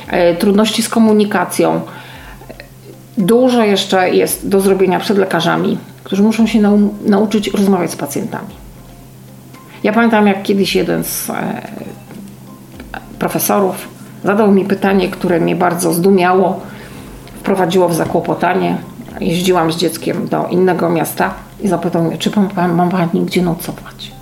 e, 0.08 0.34
trudności 0.34 0.82
z 0.82 0.88
komunikacją, 0.88 1.80
Dużo 3.18 3.64
jeszcze 3.64 4.10
jest 4.10 4.48
do 4.48 4.60
zrobienia 4.60 5.00
przed 5.00 5.18
lekarzami, 5.18 5.78
którzy 6.04 6.22
muszą 6.22 6.46
się 6.46 6.60
nau 6.60 6.78
nauczyć 7.06 7.48
rozmawiać 7.48 7.90
z 7.90 7.96
pacjentami. 7.96 8.54
Ja 9.82 9.92
pamiętam, 9.92 10.26
jak 10.26 10.42
kiedyś 10.42 10.74
jeden 10.74 11.04
z 11.04 11.30
e, 11.30 11.62
profesorów 13.18 13.88
zadał 14.24 14.52
mi 14.52 14.64
pytanie, 14.64 15.08
które 15.08 15.40
mnie 15.40 15.56
bardzo 15.56 15.92
zdumiało, 15.92 16.60
wprowadziło 17.42 17.88
w 17.88 17.94
zakłopotanie. 17.94 18.76
Jeździłam 19.20 19.72
z 19.72 19.76
dzieckiem 19.76 20.28
do 20.28 20.46
innego 20.46 20.90
miasta 20.90 21.34
i 21.60 21.68
zapytał 21.68 22.02
mnie, 22.02 22.18
czy 22.18 22.30
pan, 22.30 22.74
mam 22.74 22.90
pani 22.90 23.20
gdzie 23.20 23.42
nocować. 23.42 24.12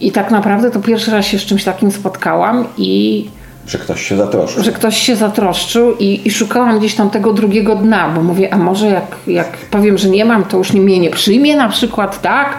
I 0.00 0.12
tak 0.12 0.30
naprawdę 0.30 0.70
to 0.70 0.80
pierwszy 0.80 1.10
raz 1.10 1.26
się 1.26 1.38
z 1.38 1.42
czymś 1.42 1.64
takim 1.64 1.90
spotkałam 1.90 2.66
i 2.76 3.30
że 3.66 3.78
ktoś 3.78 4.02
się 4.02 4.16
zatroszczył. 4.16 4.64
Że 4.64 4.72
ktoś 4.72 4.96
się 4.96 5.16
zatroszczył 5.16 5.96
i, 5.96 6.20
i, 6.24 6.30
szukałam 6.30 6.78
gdzieś 6.78 6.94
tam 6.94 7.10
tego 7.10 7.32
drugiego 7.32 7.74
dna, 7.74 8.08
bo 8.08 8.22
mówię, 8.22 8.54
a 8.54 8.58
może 8.58 8.86
jak, 8.86 9.16
jak 9.26 9.56
powiem, 9.56 9.98
że 9.98 10.08
nie 10.08 10.24
mam, 10.24 10.44
to 10.44 10.58
już 10.58 10.72
nie, 10.72 10.80
mnie 10.80 10.98
nie 10.98 11.10
przyjmie 11.10 11.56
na 11.56 11.68
przykład, 11.68 12.22
tak? 12.22 12.58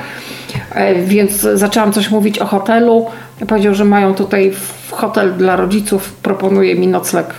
E, 0.72 0.96
więc 0.96 1.32
zaczęłam 1.54 1.94
coś 1.94 2.12
mówić 2.12 2.40
o 2.40 2.46
hotelu. 2.46 3.06
Powiedział, 3.48 3.76
że 3.76 3.86
mają 3.86 4.14
tutaj 4.14 4.54
hotel 4.92 5.34
dla 5.34 5.56
rodziców, 5.56 6.14
proponuje 6.14 6.76
mi 6.76 6.88
nocleg. 6.88 7.34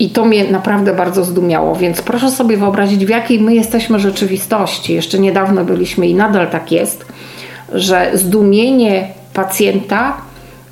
I 0.00 0.10
to 0.10 0.24
mnie 0.24 0.44
naprawdę 0.44 0.94
bardzo 0.94 1.24
zdumiało, 1.24 1.76
więc 1.76 2.02
proszę 2.02 2.30
sobie 2.30 2.56
wyobrazić, 2.56 3.06
w 3.06 3.08
jakiej 3.08 3.40
my 3.40 3.54
jesteśmy 3.54 4.00
rzeczywistości. 4.00 4.94
Jeszcze 4.94 5.18
niedawno 5.18 5.64
byliśmy 5.64 6.08
i 6.08 6.14
nadal 6.14 6.50
tak 6.50 6.72
jest, 6.72 7.06
że 7.72 8.10
zdumienie 8.14 9.08
pacjenta 9.34 10.16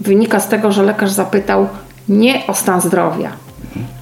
wynika 0.01 0.41
z 0.41 0.49
tego, 0.49 0.73
że 0.73 0.83
lekarz 0.83 1.11
zapytał 1.11 1.69
nie 2.09 2.47
o 2.47 2.55
stan 2.55 2.81
zdrowia, 2.81 3.33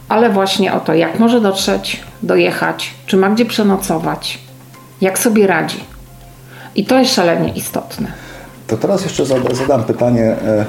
ale 0.08 0.30
właśnie 0.30 0.72
o 0.72 0.80
to, 0.80 0.94
jak 0.94 1.18
może 1.18 1.40
dotrzeć, 1.40 2.00
dojechać, 2.22 2.90
czy 3.06 3.16
ma 3.16 3.30
gdzie 3.30 3.44
przenocować, 3.44 4.38
jak 5.00 5.18
sobie 5.18 5.46
radzi. 5.46 5.80
I 6.74 6.84
to 6.84 6.98
jest 6.98 7.14
szalenie 7.14 7.52
istotne. 7.54 8.25
To 8.66 8.76
teraz 8.76 9.04
jeszcze 9.04 9.24
zadam 9.52 9.84
pytanie, 9.84 10.22
e, 10.22 10.64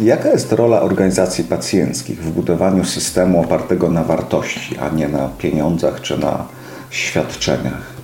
jaka 0.00 0.28
jest 0.28 0.52
rola 0.52 0.80
organizacji 0.80 1.44
pacjenckich 1.44 2.18
w 2.18 2.30
budowaniu 2.30 2.84
systemu 2.84 3.40
opartego 3.40 3.90
na 3.90 4.04
wartości, 4.04 4.78
a 4.78 4.88
nie 4.88 5.08
na 5.08 5.28
pieniądzach 5.38 6.00
czy 6.00 6.18
na 6.18 6.44
świadczeniach? 6.90 7.94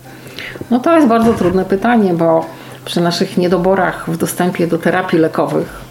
No 0.71 0.81
to 0.81 0.97
jest 0.97 1.09
bardzo 1.09 1.35
trudne 1.35 1.65
pytanie, 1.65 2.15
bo 2.15 2.47
przy 2.85 3.01
naszych 3.01 3.37
niedoborach 3.37 4.11
w 4.11 4.17
dostępie 4.17 4.67
do 4.67 4.79
terapii 4.79 5.19
lekowych 5.19 5.91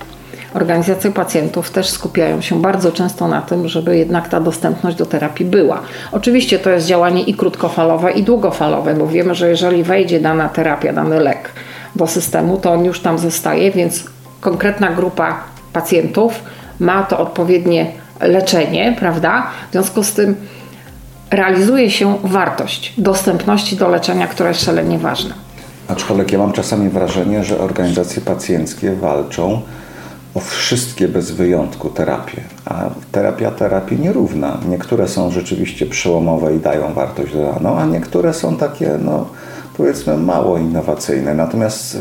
organizacje 0.54 1.12
pacjentów 1.12 1.72
też 1.72 1.90
skupiają 1.90 2.42
się 2.42 2.62
bardzo 2.62 2.92
często 2.92 3.28
na 3.28 3.42
tym, 3.42 3.68
żeby 3.68 3.98
jednak 3.98 4.28
ta 4.28 4.40
dostępność 4.40 4.98
do 4.98 5.06
terapii 5.06 5.46
była. 5.46 5.82
Oczywiście 6.12 6.60
to 6.60 6.70
jest 6.70 6.88
działanie 6.88 7.24
i 7.24 7.34
krótkofalowe, 7.34 8.12
i 8.12 8.24
długofalowe, 8.24 8.94
bo 8.94 9.08
wiemy, 9.08 9.36
że 9.36 9.50
jeżeli 9.50 9.84
wejdzie 9.84 10.20
dana 10.20 10.50
terapia, 10.50 10.94
dany 10.94 11.20
lek 11.20 11.50
do 11.96 12.08
systemu, 12.08 12.58
to 12.58 12.74
on 12.74 12.86
już 12.86 13.00
tam 13.00 13.18
zostaje, 13.18 13.72
więc 13.72 14.04
konkretna 14.42 14.92
grupa 14.92 15.44
pacjentów 15.74 16.34
ma 16.80 17.04
to 17.04 17.20
odpowiednie 17.20 17.92
leczenie, 18.22 18.96
prawda? 19.00 19.48
W 19.70 19.72
związku 19.72 20.04
z 20.04 20.14
tym 20.14 20.36
realizuje 21.32 21.92
się 21.92 22.18
wartość 22.24 22.94
dostępności 22.98 23.76
do 23.76 23.90
leczenia, 23.90 24.28
która 24.28 24.50
jest 24.50 24.66
szalenie 24.66 24.98
ważna. 25.00 25.34
Aczkolwiek 25.88 26.32
ja 26.32 26.40
mam 26.40 26.52
czasami 26.52 26.90
wrażenie, 26.90 27.44
że 27.44 27.60
organizacje 27.60 28.22
pacjenckie 28.22 28.96
walczą 28.96 29.62
o 30.36 30.40
wszystkie 30.40 31.08
bez 31.08 31.32
wyjątku 31.32 31.90
terapie. 31.90 32.42
A 32.66 32.90
terapia 33.12 33.52
terapii 33.52 34.00
nierówna. 34.00 34.58
Niektóre 34.70 35.08
są 35.08 35.32
rzeczywiście 35.32 35.86
przełomowe 35.86 36.56
i 36.56 36.60
dają 36.60 36.94
wartość 36.94 37.34
dodaną, 37.34 37.78
a 37.78 37.86
niektóre 37.86 38.34
są 38.34 38.58
takie, 38.58 38.98
no 39.02 39.26
powiedzmy, 39.80 40.18
mało 40.18 40.58
innowacyjne. 40.58 41.34
Natomiast 41.34 41.98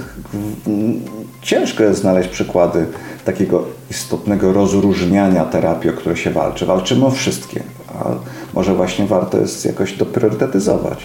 ciężko 1.42 1.82
jest 1.82 2.00
znaleźć 2.00 2.28
przykłady 2.28 2.86
takiego 3.24 3.64
istotnego 3.90 4.52
rozróżniania 4.52 5.44
terapii, 5.44 5.90
o 5.90 5.92
które 5.92 6.16
się 6.16 6.30
walczy. 6.30 6.66
Walczymy 6.66 7.06
o 7.06 7.10
wszystkie, 7.10 7.62
a 7.88 8.04
może 8.54 8.74
właśnie 8.74 9.06
warto 9.06 9.38
jest 9.38 9.64
jakoś 9.64 9.96
to 9.96 10.06
priorytetyzować. 10.06 10.98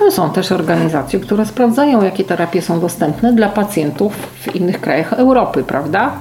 No, 0.00 0.10
są 0.10 0.30
też 0.30 0.52
organizacje, 0.52 1.20
które 1.20 1.46
sprawdzają, 1.46 2.02
jakie 2.02 2.24
terapie 2.24 2.62
są 2.62 2.80
dostępne 2.80 3.32
dla 3.32 3.48
pacjentów 3.48 4.12
w 4.16 4.56
innych 4.56 4.80
krajach 4.80 5.12
Europy, 5.12 5.64
prawda? 5.64 6.12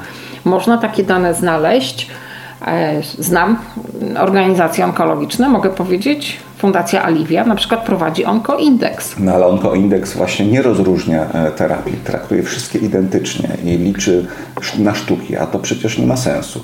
Można 0.46 0.78
takie 0.78 1.04
dane 1.04 1.34
znaleźć. 1.34 2.08
E, 2.68 3.02
znam 3.20 3.58
organizacje 4.20 4.86
onkologiczne, 4.86 5.50
mogę 5.50 5.70
powiedzieć. 5.70 6.40
Fundacja 6.62 7.04
Alivia 7.04 7.46
na 7.46 7.56
przykład 7.56 7.86
prowadzi 7.86 8.26
OnkoIndex. 8.26 9.16
No 9.20 9.32
ale 9.32 9.48
OnkoIndex 9.48 10.14
właśnie 10.14 10.46
nie 10.46 10.62
rozróżnia 10.62 11.26
e, 11.34 11.52
terapii, 11.52 11.94
traktuje 12.04 12.44
wszystkie 12.44 12.80
identycznie 12.80 13.50
i 13.64 13.78
liczy 13.78 14.26
na 14.80 14.96
sztuki, 14.96 15.38
a 15.38 15.46
to 15.46 15.60
przecież 15.60 15.98
nie 15.98 16.08
ma 16.08 16.18
sensu 16.18 16.62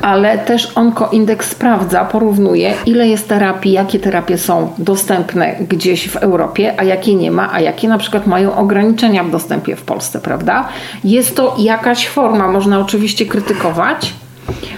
ale 0.00 0.38
też 0.38 0.72
OnkoIndex 0.74 1.50
sprawdza, 1.50 2.04
porównuje, 2.04 2.74
ile 2.86 3.08
jest 3.08 3.28
terapii, 3.28 3.72
jakie 3.72 3.98
terapie 3.98 4.38
są 4.38 4.72
dostępne 4.78 5.56
gdzieś 5.68 6.08
w 6.08 6.16
Europie, 6.16 6.74
a 6.76 6.84
jakie 6.84 7.14
nie 7.14 7.30
ma, 7.30 7.52
a 7.52 7.60
jakie 7.60 7.88
na 7.88 7.98
przykład 7.98 8.26
mają 8.26 8.56
ograniczenia 8.56 9.24
w 9.24 9.30
dostępie 9.30 9.76
w 9.76 9.82
Polsce, 9.82 10.20
prawda? 10.20 10.68
Jest 11.04 11.36
to 11.36 11.56
jakaś 11.58 12.08
forma, 12.08 12.48
można 12.48 12.80
oczywiście 12.80 13.26
krytykować, 13.26 14.12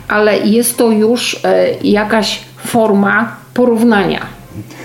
ale 0.09 0.39
jest 0.39 0.79
to 0.79 0.91
już 0.91 1.41
e, 1.45 1.71
jakaś 1.83 2.41
forma 2.67 3.37
porównania. 3.55 4.27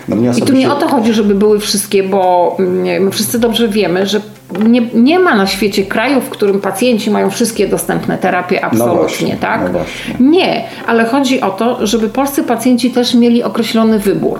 No 0.07 0.33
I 0.37 0.41
tu 0.41 0.53
nie 0.53 0.71
o 0.71 0.75
to 0.75 0.87
chodzi, 0.87 1.13
żeby 1.13 1.35
były 1.35 1.59
wszystkie, 1.59 2.03
bo 2.03 2.55
mm, 2.59 3.03
my 3.03 3.11
wszyscy 3.11 3.39
dobrze 3.39 3.67
wiemy, 3.67 4.07
że 4.07 4.21
nie, 4.59 4.81
nie 4.93 5.19
ma 5.19 5.35
na 5.35 5.47
świecie 5.47 5.85
kraju, 5.85 6.21
w 6.21 6.29
którym 6.29 6.61
pacjenci 6.61 7.11
mają 7.11 7.29
wszystkie 7.29 7.67
dostępne 7.67 8.17
terapie 8.17 8.59
no 8.61 8.67
absolutnie, 8.67 8.95
no 8.95 9.01
właśnie, 9.01 9.37
tak? 9.37 9.61
No 9.73 9.79
nie, 10.19 10.63
ale 10.87 11.05
chodzi 11.05 11.41
o 11.41 11.51
to, 11.51 11.87
żeby 11.87 12.09
polscy 12.09 12.43
pacjenci 12.43 12.91
też 12.91 13.13
mieli 13.13 13.43
określony 13.43 13.99
wybór. 13.99 14.39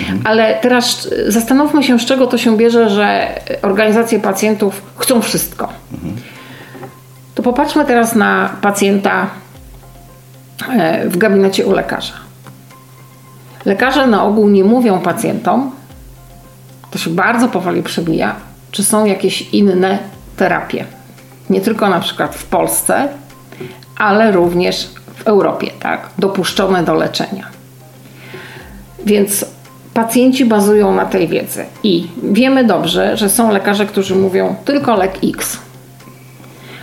Mhm. 0.00 0.20
Ale 0.24 0.58
teraz 0.62 1.08
zastanówmy 1.28 1.82
się, 1.82 1.98
z 1.98 2.04
czego 2.04 2.26
to 2.26 2.38
się 2.38 2.56
bierze, 2.56 2.90
że 2.90 3.28
organizacje 3.62 4.20
pacjentów 4.20 4.82
chcą 4.96 5.22
wszystko. 5.22 5.68
Mhm. 5.94 6.14
To 7.34 7.42
popatrzmy 7.42 7.84
teraz 7.84 8.14
na 8.14 8.50
pacjenta 8.60 9.26
e, 10.68 11.08
w 11.08 11.16
gabinecie 11.16 11.66
u 11.66 11.72
lekarza. 11.72 12.25
Lekarze 13.66 14.06
na 14.06 14.24
ogół 14.24 14.48
nie 14.48 14.64
mówią 14.64 15.00
pacjentom, 15.00 15.70
to 16.90 16.98
się 16.98 17.10
bardzo 17.10 17.48
powoli 17.48 17.82
przebija, 17.82 18.36
czy 18.70 18.84
są 18.84 19.04
jakieś 19.04 19.54
inne 19.54 19.98
terapie. 20.36 20.84
Nie 21.50 21.60
tylko 21.60 21.88
na 21.88 22.00
przykład 22.00 22.34
w 22.34 22.44
Polsce, 22.44 23.08
ale 23.98 24.32
również 24.32 24.90
w 25.14 25.26
Europie, 25.26 25.70
tak? 25.80 26.08
Dopuszczone 26.18 26.84
do 26.84 26.94
leczenia. 26.94 27.46
Więc 29.06 29.44
pacjenci 29.94 30.44
bazują 30.44 30.94
na 30.94 31.04
tej 31.04 31.28
wiedzy 31.28 31.64
i 31.82 32.08
wiemy 32.22 32.64
dobrze, 32.64 33.16
że 33.16 33.30
są 33.30 33.52
lekarze, 33.52 33.86
którzy 33.86 34.16
mówią 34.16 34.54
tylko 34.64 34.96
lek 34.96 35.18
X. 35.24 35.58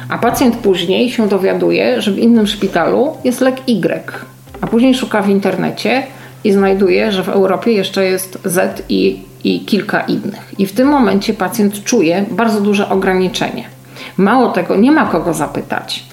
A 0.10 0.18
pacjent 0.18 0.56
później 0.56 1.12
się 1.12 1.28
dowiaduje, 1.28 2.02
że 2.02 2.12
w 2.12 2.20
innym 2.20 2.48
szpitalu 2.48 3.18
jest 3.24 3.42
lek 3.42 3.56
Y, 3.70 4.26
a 4.62 4.68
później 4.68 4.96
szuka 4.96 5.22
w 5.22 5.30
internecie 5.30 6.04
i 6.44 6.52
znajduje, 6.52 7.12
że 7.12 7.24
w 7.24 7.30
Europie 7.30 7.72
jeszcze 7.72 8.06
jest 8.06 8.40
Z 8.46 8.86
i 8.90 9.34
i 9.44 9.66
kilka 9.66 10.02
innych. 10.02 10.54
I 10.58 10.66
w 10.66 10.72
tym 10.72 10.88
momencie 10.88 11.34
pacjent 11.34 11.84
czuje 11.84 12.26
bardzo 12.32 12.62
duże 12.62 12.90
ograniczenie. 12.90 13.64
Mało 14.18 14.52
tego, 14.52 14.76
nie 14.76 14.92
ma 14.92 15.06
kogo 15.06 15.34
zapytać, 15.34 16.04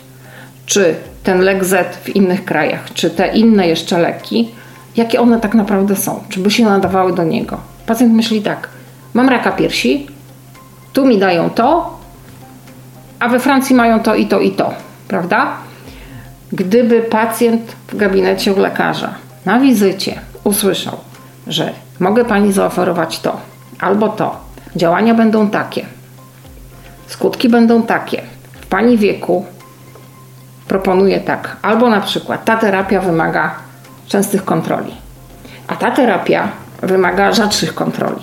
czy 0.66 0.94
ten 1.22 1.40
lek 1.40 1.64
Z 1.64 1.96
w 1.96 2.16
innych 2.16 2.44
krajach, 2.44 2.92
czy 2.94 3.10
te 3.10 3.28
inne 3.28 3.68
jeszcze 3.68 3.98
leki, 3.98 4.48
jakie 4.96 5.20
one 5.20 5.40
tak 5.40 5.54
naprawdę 5.54 5.96
są, 5.96 6.20
czy 6.28 6.40
by 6.40 6.50
się 6.50 6.64
nadawały 6.64 7.12
do 7.12 7.24
niego. 7.24 7.60
Pacjent 7.86 8.12
myśli 8.12 8.42
tak: 8.42 8.68
mam 9.14 9.28
raka 9.28 9.52
piersi, 9.52 10.06
tu 10.92 11.06
mi 11.06 11.18
dają 11.18 11.50
to, 11.50 11.98
a 13.18 13.28
we 13.28 13.38
Francji 13.38 13.76
mają 13.76 14.00
to 14.00 14.14
i 14.14 14.26
to 14.26 14.40
i 14.40 14.50
to, 14.50 14.74
prawda? 15.08 15.52
Gdyby 16.52 17.02
pacjent 17.02 17.76
w 17.88 17.96
gabinecie 17.96 18.52
u 18.52 18.58
lekarza 18.58 19.14
na 19.44 19.60
wizycie 19.60 20.20
usłyszał, 20.44 20.96
że 21.46 21.72
mogę 22.00 22.24
pani 22.24 22.52
zaoferować 22.52 23.20
to 23.20 23.40
albo 23.80 24.08
to. 24.08 24.36
Działania 24.76 25.14
będą 25.14 25.50
takie. 25.50 25.86
Skutki 27.06 27.48
będą 27.48 27.82
takie. 27.82 28.22
W 28.60 28.66
pani 28.66 28.98
wieku 28.98 29.44
proponuję 30.68 31.20
tak. 31.20 31.56
Albo 31.62 31.90
na 31.90 32.00
przykład 32.00 32.44
ta 32.44 32.56
terapia 32.56 33.00
wymaga 33.00 33.54
częstych 34.08 34.44
kontroli, 34.44 34.94
a 35.68 35.76
ta 35.76 35.90
terapia 35.90 36.48
wymaga 36.82 37.32
rzadszych 37.32 37.74
kontroli. 37.74 38.22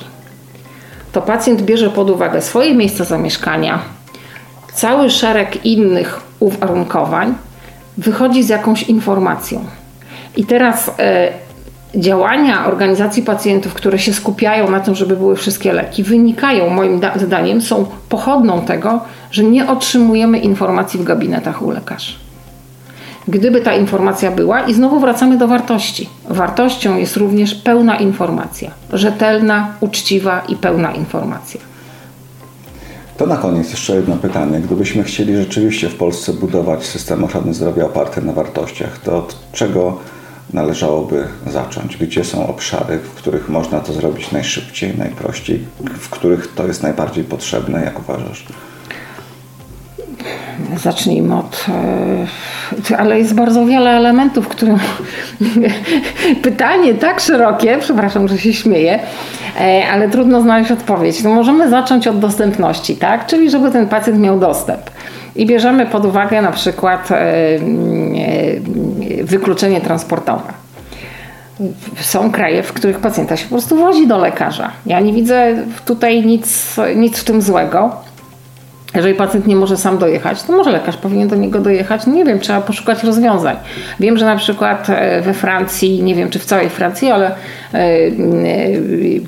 To 1.11 1.21
pacjent 1.21 1.61
bierze 1.61 1.89
pod 1.89 2.09
uwagę 2.09 2.41
swoje 2.41 2.75
miejsce 2.75 3.05
zamieszkania, 3.05 3.79
cały 4.73 5.09
szereg 5.09 5.65
innych 5.65 6.21
uwarunkowań, 6.39 7.35
wychodzi 7.97 8.43
z 8.43 8.49
jakąś 8.49 8.83
informacją. 8.83 9.65
I 10.37 10.45
teraz 10.45 10.91
e, 10.99 11.31
działania 11.95 12.65
organizacji 12.67 13.23
pacjentów, 13.23 13.73
które 13.73 13.99
się 13.99 14.13
skupiają 14.13 14.71
na 14.71 14.79
tym, 14.79 14.95
żeby 14.95 15.17
były 15.17 15.35
wszystkie 15.35 15.73
leki, 15.73 16.03
wynikają 16.03 16.69
moim 16.69 17.01
zdaniem, 17.15 17.61
są 17.61 17.85
pochodną 18.09 18.61
tego, 18.61 19.01
że 19.31 19.43
nie 19.43 19.67
otrzymujemy 19.67 20.39
informacji 20.39 20.99
w 20.99 21.03
gabinetach 21.03 21.61
u 21.61 21.71
lekarzy. 21.71 22.13
Gdyby 23.27 23.61
ta 23.61 23.73
informacja 23.73 24.31
była, 24.31 24.61
i 24.61 24.73
znowu 24.73 24.99
wracamy 24.99 25.37
do 25.37 25.47
wartości. 25.47 26.09
Wartością 26.29 26.97
jest 26.97 27.17
również 27.17 27.55
pełna 27.55 27.95
informacja, 27.95 28.71
rzetelna, 28.93 29.73
uczciwa 29.79 30.41
i 30.49 30.55
pełna 30.55 30.91
informacja. 30.91 31.61
To 33.17 33.25
na 33.25 33.37
koniec 33.37 33.71
jeszcze 33.71 33.95
jedno 33.95 34.15
pytanie. 34.15 34.59
Gdybyśmy 34.59 35.03
chcieli 35.03 35.35
rzeczywiście 35.35 35.89
w 35.89 35.95
Polsce 35.95 36.33
budować 36.33 36.85
system 36.85 37.23
ochrony 37.23 37.53
zdrowia 37.53 37.85
oparty 37.85 38.21
na 38.21 38.33
wartościach, 38.33 38.99
to 38.99 39.17
od 39.17 39.35
czego 39.51 39.97
należałoby 40.53 41.27
zacząć? 41.47 41.97
Gdzie 41.97 42.23
są 42.23 42.47
obszary, 42.47 42.99
w 42.99 43.13
których 43.13 43.49
można 43.49 43.79
to 43.79 43.93
zrobić 43.93 44.31
najszybciej, 44.31 44.97
najprościej, 44.97 45.65
w 45.99 46.09
których 46.09 46.53
to 46.55 46.67
jest 46.67 46.83
najbardziej 46.83 47.23
potrzebne, 47.23 47.83
jak 47.83 47.99
uważasz? 47.99 48.45
Zacznijmy 50.75 51.37
od. 51.37 51.65
E, 52.89 52.97
ale 52.97 53.19
jest 53.19 53.33
bardzo 53.33 53.65
wiele 53.65 53.89
elementów, 53.89 54.47
które. 54.47 54.77
Pytanie 56.41 56.93
tak 56.93 57.19
szerokie, 57.19 57.77
przepraszam, 57.79 58.27
że 58.27 58.37
się 58.37 58.53
śmieję, 58.53 58.99
e, 59.59 59.83
ale 59.91 60.09
trudno 60.09 60.41
znaleźć 60.41 60.71
odpowiedź. 60.71 61.23
No 61.23 61.29
możemy 61.29 61.69
zacząć 61.69 62.07
od 62.07 62.19
dostępności, 62.19 62.95
tak? 62.95 63.25
Czyli 63.25 63.49
żeby 63.49 63.71
ten 63.71 63.87
pacjent 63.87 64.19
miał 64.19 64.39
dostęp. 64.39 64.81
I 65.37 65.45
bierzemy 65.45 65.85
pod 65.85 66.05
uwagę 66.05 66.41
na 66.41 66.51
przykład 66.51 67.11
e, 67.11 67.15
wykluczenie 69.23 69.81
transportowe. 69.81 70.53
Są 71.99 72.31
kraje, 72.31 72.63
w 72.63 72.73
których 72.73 72.99
pacjenta 72.99 73.37
się 73.37 73.43
po 73.43 73.49
prostu 73.49 73.75
wozi 73.75 74.07
do 74.07 74.17
lekarza. 74.17 74.71
Ja 74.85 74.99
nie 74.99 75.13
widzę 75.13 75.55
tutaj 75.85 76.25
nic, 76.25 76.75
nic 76.95 77.19
w 77.19 77.23
tym 77.23 77.41
złego. 77.41 77.91
Jeżeli 78.95 79.15
pacjent 79.15 79.47
nie 79.47 79.55
może 79.55 79.77
sam 79.77 79.97
dojechać, 79.97 80.43
to 80.43 80.53
może 80.53 80.71
lekarz 80.71 80.97
powinien 80.97 81.27
do 81.27 81.35
niego 81.35 81.59
dojechać. 81.59 82.07
Nie 82.07 82.25
wiem, 82.25 82.39
trzeba 82.39 82.61
poszukać 82.61 83.03
rozwiązań. 83.03 83.55
Wiem, 83.99 84.17
że 84.17 84.25
na 84.25 84.35
przykład 84.35 84.89
e, 84.89 85.21
we 85.21 85.33
Francji, 85.33 86.03
nie 86.03 86.15
wiem 86.15 86.29
czy 86.29 86.39
w 86.39 86.45
całej 86.45 86.69
Francji, 86.69 87.11
ale 87.11 87.27
e, 87.27 87.77
e, 87.77 88.09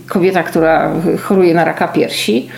kobieta, 0.08 0.43
która 0.43 0.91
choruje 1.22 1.54
na 1.54 1.65
raka 1.65 1.88
piersi, 1.88 2.50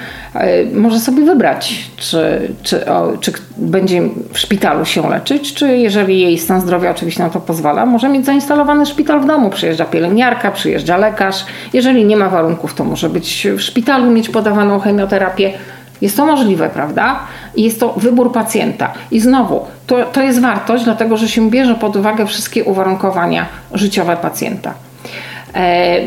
może 0.74 1.00
sobie 1.00 1.26
wybrać, 1.26 1.91
czy, 1.98 2.52
czy, 2.63 2.86
o, 2.86 3.17
czy 3.17 3.34
będzie 3.58 4.02
w 4.34 4.39
szpitalu 4.39 4.86
się 4.86 5.10
leczyć, 5.10 5.54
czy 5.54 5.78
jeżeli 5.78 6.20
jej 6.20 6.38
stan 6.38 6.62
zdrowia 6.62 6.91
oczywiście 6.91 7.24
na 7.24 7.30
to 7.30 7.39
pozwala, 7.39 7.86
może 7.86 8.10
mieć 8.10 8.26
zainstalowany 8.26 8.86
szpital 8.86 9.22
w 9.22 9.26
domu. 9.26 9.50
Przyjeżdża 9.50 9.86
pielęgniarka, 9.86 10.52
przyjeżdża 10.52 10.98
lekarz. 10.98 11.46
Jeżeli 11.74 12.06
nie 12.06 12.17
ma 12.17 12.30
warunków, 12.30 12.74
to 12.74 12.84
może 12.84 13.10
być 13.10 13.48
w 13.58 13.62
szpitalu, 13.62 14.12
mieć 14.12 14.30
podawaną 14.30 14.80
chemioterapię. 14.80 15.54
Jest 16.02 16.17
to 16.17 16.26
możliwe, 16.26 16.70
prawda? 16.70 17.20
I 17.56 17.63
jest 17.63 17.80
to 17.80 17.94
wybór 17.98 18.32
pacjenta. 18.32 18.94
I 19.12 19.20
znowu, 19.20 19.65
to, 19.88 20.04
to 20.04 20.22
jest 20.22 20.41
wartość, 20.41 20.84
dlatego 20.84 21.17
że 21.17 21.28
się 21.28 21.50
bierze 21.50 21.76
pod 21.76 21.96
uwagę 21.96 22.26
wszystkie 22.26 22.63
uwarunkowania 22.63 23.46
życiowe 23.74 24.17
pacjenta. 24.17 24.74
E, 25.56 26.00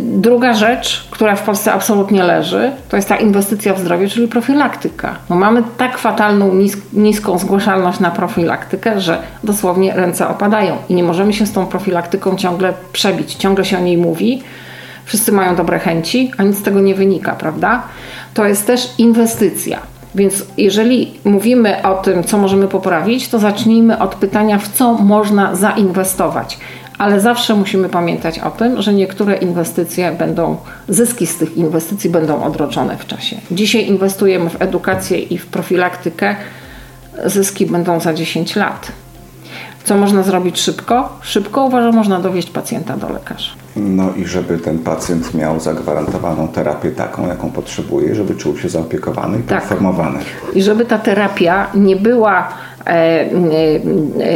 druga 0.00 0.54
rzecz, 0.54 1.08
która 1.10 1.36
w 1.36 1.42
Polsce 1.42 1.72
absolutnie 1.72 2.22
leży, 2.22 2.72
to 2.88 2.96
jest 2.96 3.08
ta 3.08 3.16
inwestycja 3.16 3.74
w 3.74 3.80
zdrowie, 3.80 4.08
czyli 4.08 4.28
profilaktyka. 4.28 5.16
No 5.30 5.36
mamy 5.36 5.62
tak 5.78 5.98
fatalną, 5.98 6.54
niską 6.92 7.38
zgłaszalność 7.38 8.00
na 8.00 8.10
profilaktykę, 8.10 9.00
że 9.00 9.18
dosłownie 9.44 9.94
ręce 9.94 10.28
opadają 10.28 10.76
i 10.88 10.94
nie 10.94 11.02
możemy 11.02 11.32
się 11.32 11.46
z 11.46 11.52
tą 11.52 11.66
profilaktyką 11.66 12.36
ciągle 12.36 12.74
przebić. 12.92 13.34
Ciągle 13.34 13.64
się 13.64 13.78
o 13.78 13.80
niej 13.80 13.98
mówi, 13.98 14.42
wszyscy 15.04 15.32
mają 15.32 15.56
dobre 15.56 15.78
chęci, 15.78 16.30
a 16.38 16.42
nic 16.42 16.58
z 16.58 16.62
tego 16.62 16.80
nie 16.80 16.94
wynika, 16.94 17.32
prawda? 17.32 17.82
To 18.34 18.44
jest 18.44 18.66
też 18.66 18.88
inwestycja. 18.98 19.78
Więc 20.14 20.46
jeżeli 20.56 21.14
mówimy 21.24 21.82
o 21.82 21.94
tym, 21.94 22.24
co 22.24 22.38
możemy 22.38 22.68
poprawić, 22.68 23.28
to 23.28 23.38
zacznijmy 23.38 23.98
od 23.98 24.14
pytania, 24.14 24.58
w 24.58 24.68
co 24.68 24.94
można 24.94 25.54
zainwestować. 25.54 26.58
Ale 26.98 27.20
zawsze 27.20 27.54
musimy 27.54 27.88
pamiętać 27.88 28.38
o 28.38 28.50
tym, 28.50 28.82
że 28.82 28.94
niektóre 28.94 29.36
inwestycje 29.36 30.12
będą, 30.12 30.56
zyski 30.88 31.26
z 31.26 31.36
tych 31.36 31.56
inwestycji 31.56 32.10
będą 32.10 32.44
odroczone 32.44 32.96
w 32.96 33.06
czasie. 33.06 33.36
Dzisiaj 33.50 33.86
inwestujemy 33.86 34.50
w 34.50 34.62
edukację 34.62 35.18
i 35.18 35.38
w 35.38 35.46
profilaktykę, 35.46 36.36
zyski 37.26 37.66
będą 37.66 38.00
za 38.00 38.14
10 38.14 38.56
lat. 38.56 38.92
Co 39.84 39.96
można 39.96 40.22
zrobić 40.22 40.60
szybko? 40.60 41.18
Szybko 41.22 41.64
uważam, 41.64 41.94
można 41.94 42.20
dowieść 42.20 42.50
pacjenta 42.50 42.96
do 42.96 43.08
lekarza. 43.08 43.50
No 43.76 44.14
i 44.14 44.24
żeby 44.24 44.58
ten 44.58 44.78
pacjent 44.78 45.34
miał 45.34 45.60
zagwarantowaną 45.60 46.48
terapię 46.48 46.90
taką, 46.90 47.28
jaką 47.28 47.50
potrzebuje, 47.50 48.14
żeby 48.14 48.34
czuł 48.34 48.58
się 48.58 48.68
zaopiekowany 48.68 49.38
i 49.38 49.42
tak. 49.42 49.58
poinformowany. 49.58 50.18
I 50.54 50.62
żeby 50.62 50.84
ta 50.84 50.98
terapia 50.98 51.66
nie 51.74 51.96
była 51.96 52.48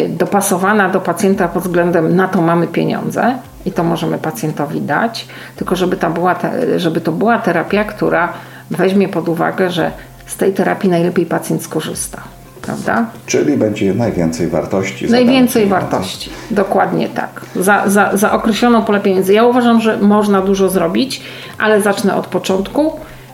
dopasowana 0.08 0.88
do 0.88 1.00
pacjenta 1.00 1.48
pod 1.48 1.62
względem 1.62 2.16
na 2.16 2.28
to 2.28 2.42
mamy 2.42 2.66
pieniądze 2.66 3.34
i 3.66 3.72
to 3.72 3.84
możemy 3.84 4.18
pacjentowi 4.18 4.80
dać, 4.80 5.28
tylko 5.56 5.76
żeby, 5.76 5.96
ta 5.96 6.10
była 6.10 6.36
żeby 6.76 7.00
to 7.00 7.12
była 7.12 7.38
terapia, 7.38 7.84
która 7.84 8.32
weźmie 8.70 9.08
pod 9.08 9.28
uwagę, 9.28 9.70
że 9.70 9.90
z 10.26 10.36
tej 10.36 10.52
terapii 10.52 10.90
najlepiej 10.90 11.26
pacjent 11.26 11.62
skorzysta 11.62 12.22
prawda? 12.62 13.06
Czyli 13.26 13.56
będzie 13.56 13.94
najwięcej 13.94 14.48
wartości. 14.48 15.10
Najwięcej 15.10 15.66
wartości, 15.66 16.30
dokładnie 16.50 17.08
tak. 17.08 17.40
Za, 17.56 17.82
za, 17.88 18.16
za 18.16 18.32
określoną 18.32 18.82
pulę 18.82 19.00
pieniędzy. 19.00 19.32
Ja 19.32 19.44
uważam, 19.44 19.80
że 19.80 19.98
można 19.98 20.42
dużo 20.42 20.68
zrobić, 20.68 21.22
ale 21.58 21.80
zacznę 21.80 22.14
od 22.14 22.26
początku. 22.26 22.92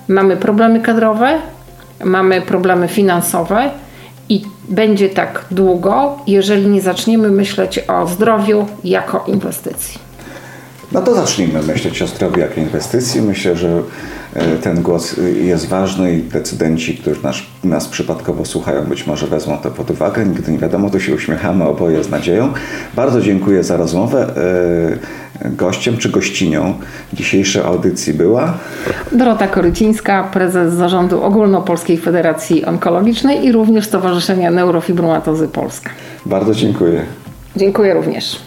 Mamy 0.08 0.36
problemy 0.36 0.80
kadrowe, 0.80 1.38
mamy 2.04 2.42
problemy 2.42 2.88
finansowe 2.88 3.70
i 4.28 4.42
będzie 4.68 5.08
tak 5.08 5.44
długo, 5.50 6.18
jeżeli 6.26 6.66
nie 6.66 6.80
zaczniemy 6.80 7.30
myśleć 7.30 7.78
o 7.78 8.06
zdrowiu 8.06 8.66
jako 8.84 9.24
inwestycji. 9.26 10.05
No 10.92 11.02
to 11.02 11.14
zacznijmy 11.14 11.62
myśleć 11.62 12.02
o 12.02 12.06
zdrowiu 12.06 12.40
jako 12.40 12.60
inwestycji. 12.60 13.22
Myślę, 13.22 13.56
że 13.56 13.82
e, 14.34 14.56
ten 14.56 14.82
głos 14.82 15.16
jest 15.42 15.66
ważny 15.68 16.12
i 16.18 16.22
decydenci, 16.22 16.94
którzy 16.94 17.22
nas, 17.22 17.36
nas 17.64 17.88
przypadkowo 17.88 18.44
słuchają, 18.44 18.84
być 18.84 19.06
może 19.06 19.26
wezmą 19.26 19.58
to 19.58 19.70
pod 19.70 19.90
uwagę. 19.90 20.26
Nigdy 20.26 20.52
nie 20.52 20.58
wiadomo, 20.58 20.90
tu 20.90 21.00
się 21.00 21.14
uśmiechamy 21.14 21.64
oboje 21.64 22.04
z 22.04 22.10
nadzieją. 22.10 22.52
Bardzo 22.94 23.20
dziękuję 23.20 23.64
za 23.64 23.76
rozmowę. 23.76 24.34
E, 25.42 25.50
gościem 25.50 25.96
czy 25.96 26.08
gościnią 26.08 26.74
dzisiejszej 27.12 27.62
audycji 27.62 28.14
była 28.14 28.54
Dorota 29.12 29.48
Korycińska, 29.48 30.28
prezes 30.32 30.74
zarządu 30.74 31.22
Ogólnopolskiej 31.22 31.98
Federacji 31.98 32.64
Onkologicznej 32.64 33.44
i 33.44 33.52
również 33.52 33.86
Stowarzyszenia 33.86 34.50
Neurofibromatozy 34.50 35.48
Polska. 35.48 35.90
Bardzo 36.26 36.54
dziękuję. 36.54 37.02
Dziękuję 37.56 37.94
również. 37.94 38.40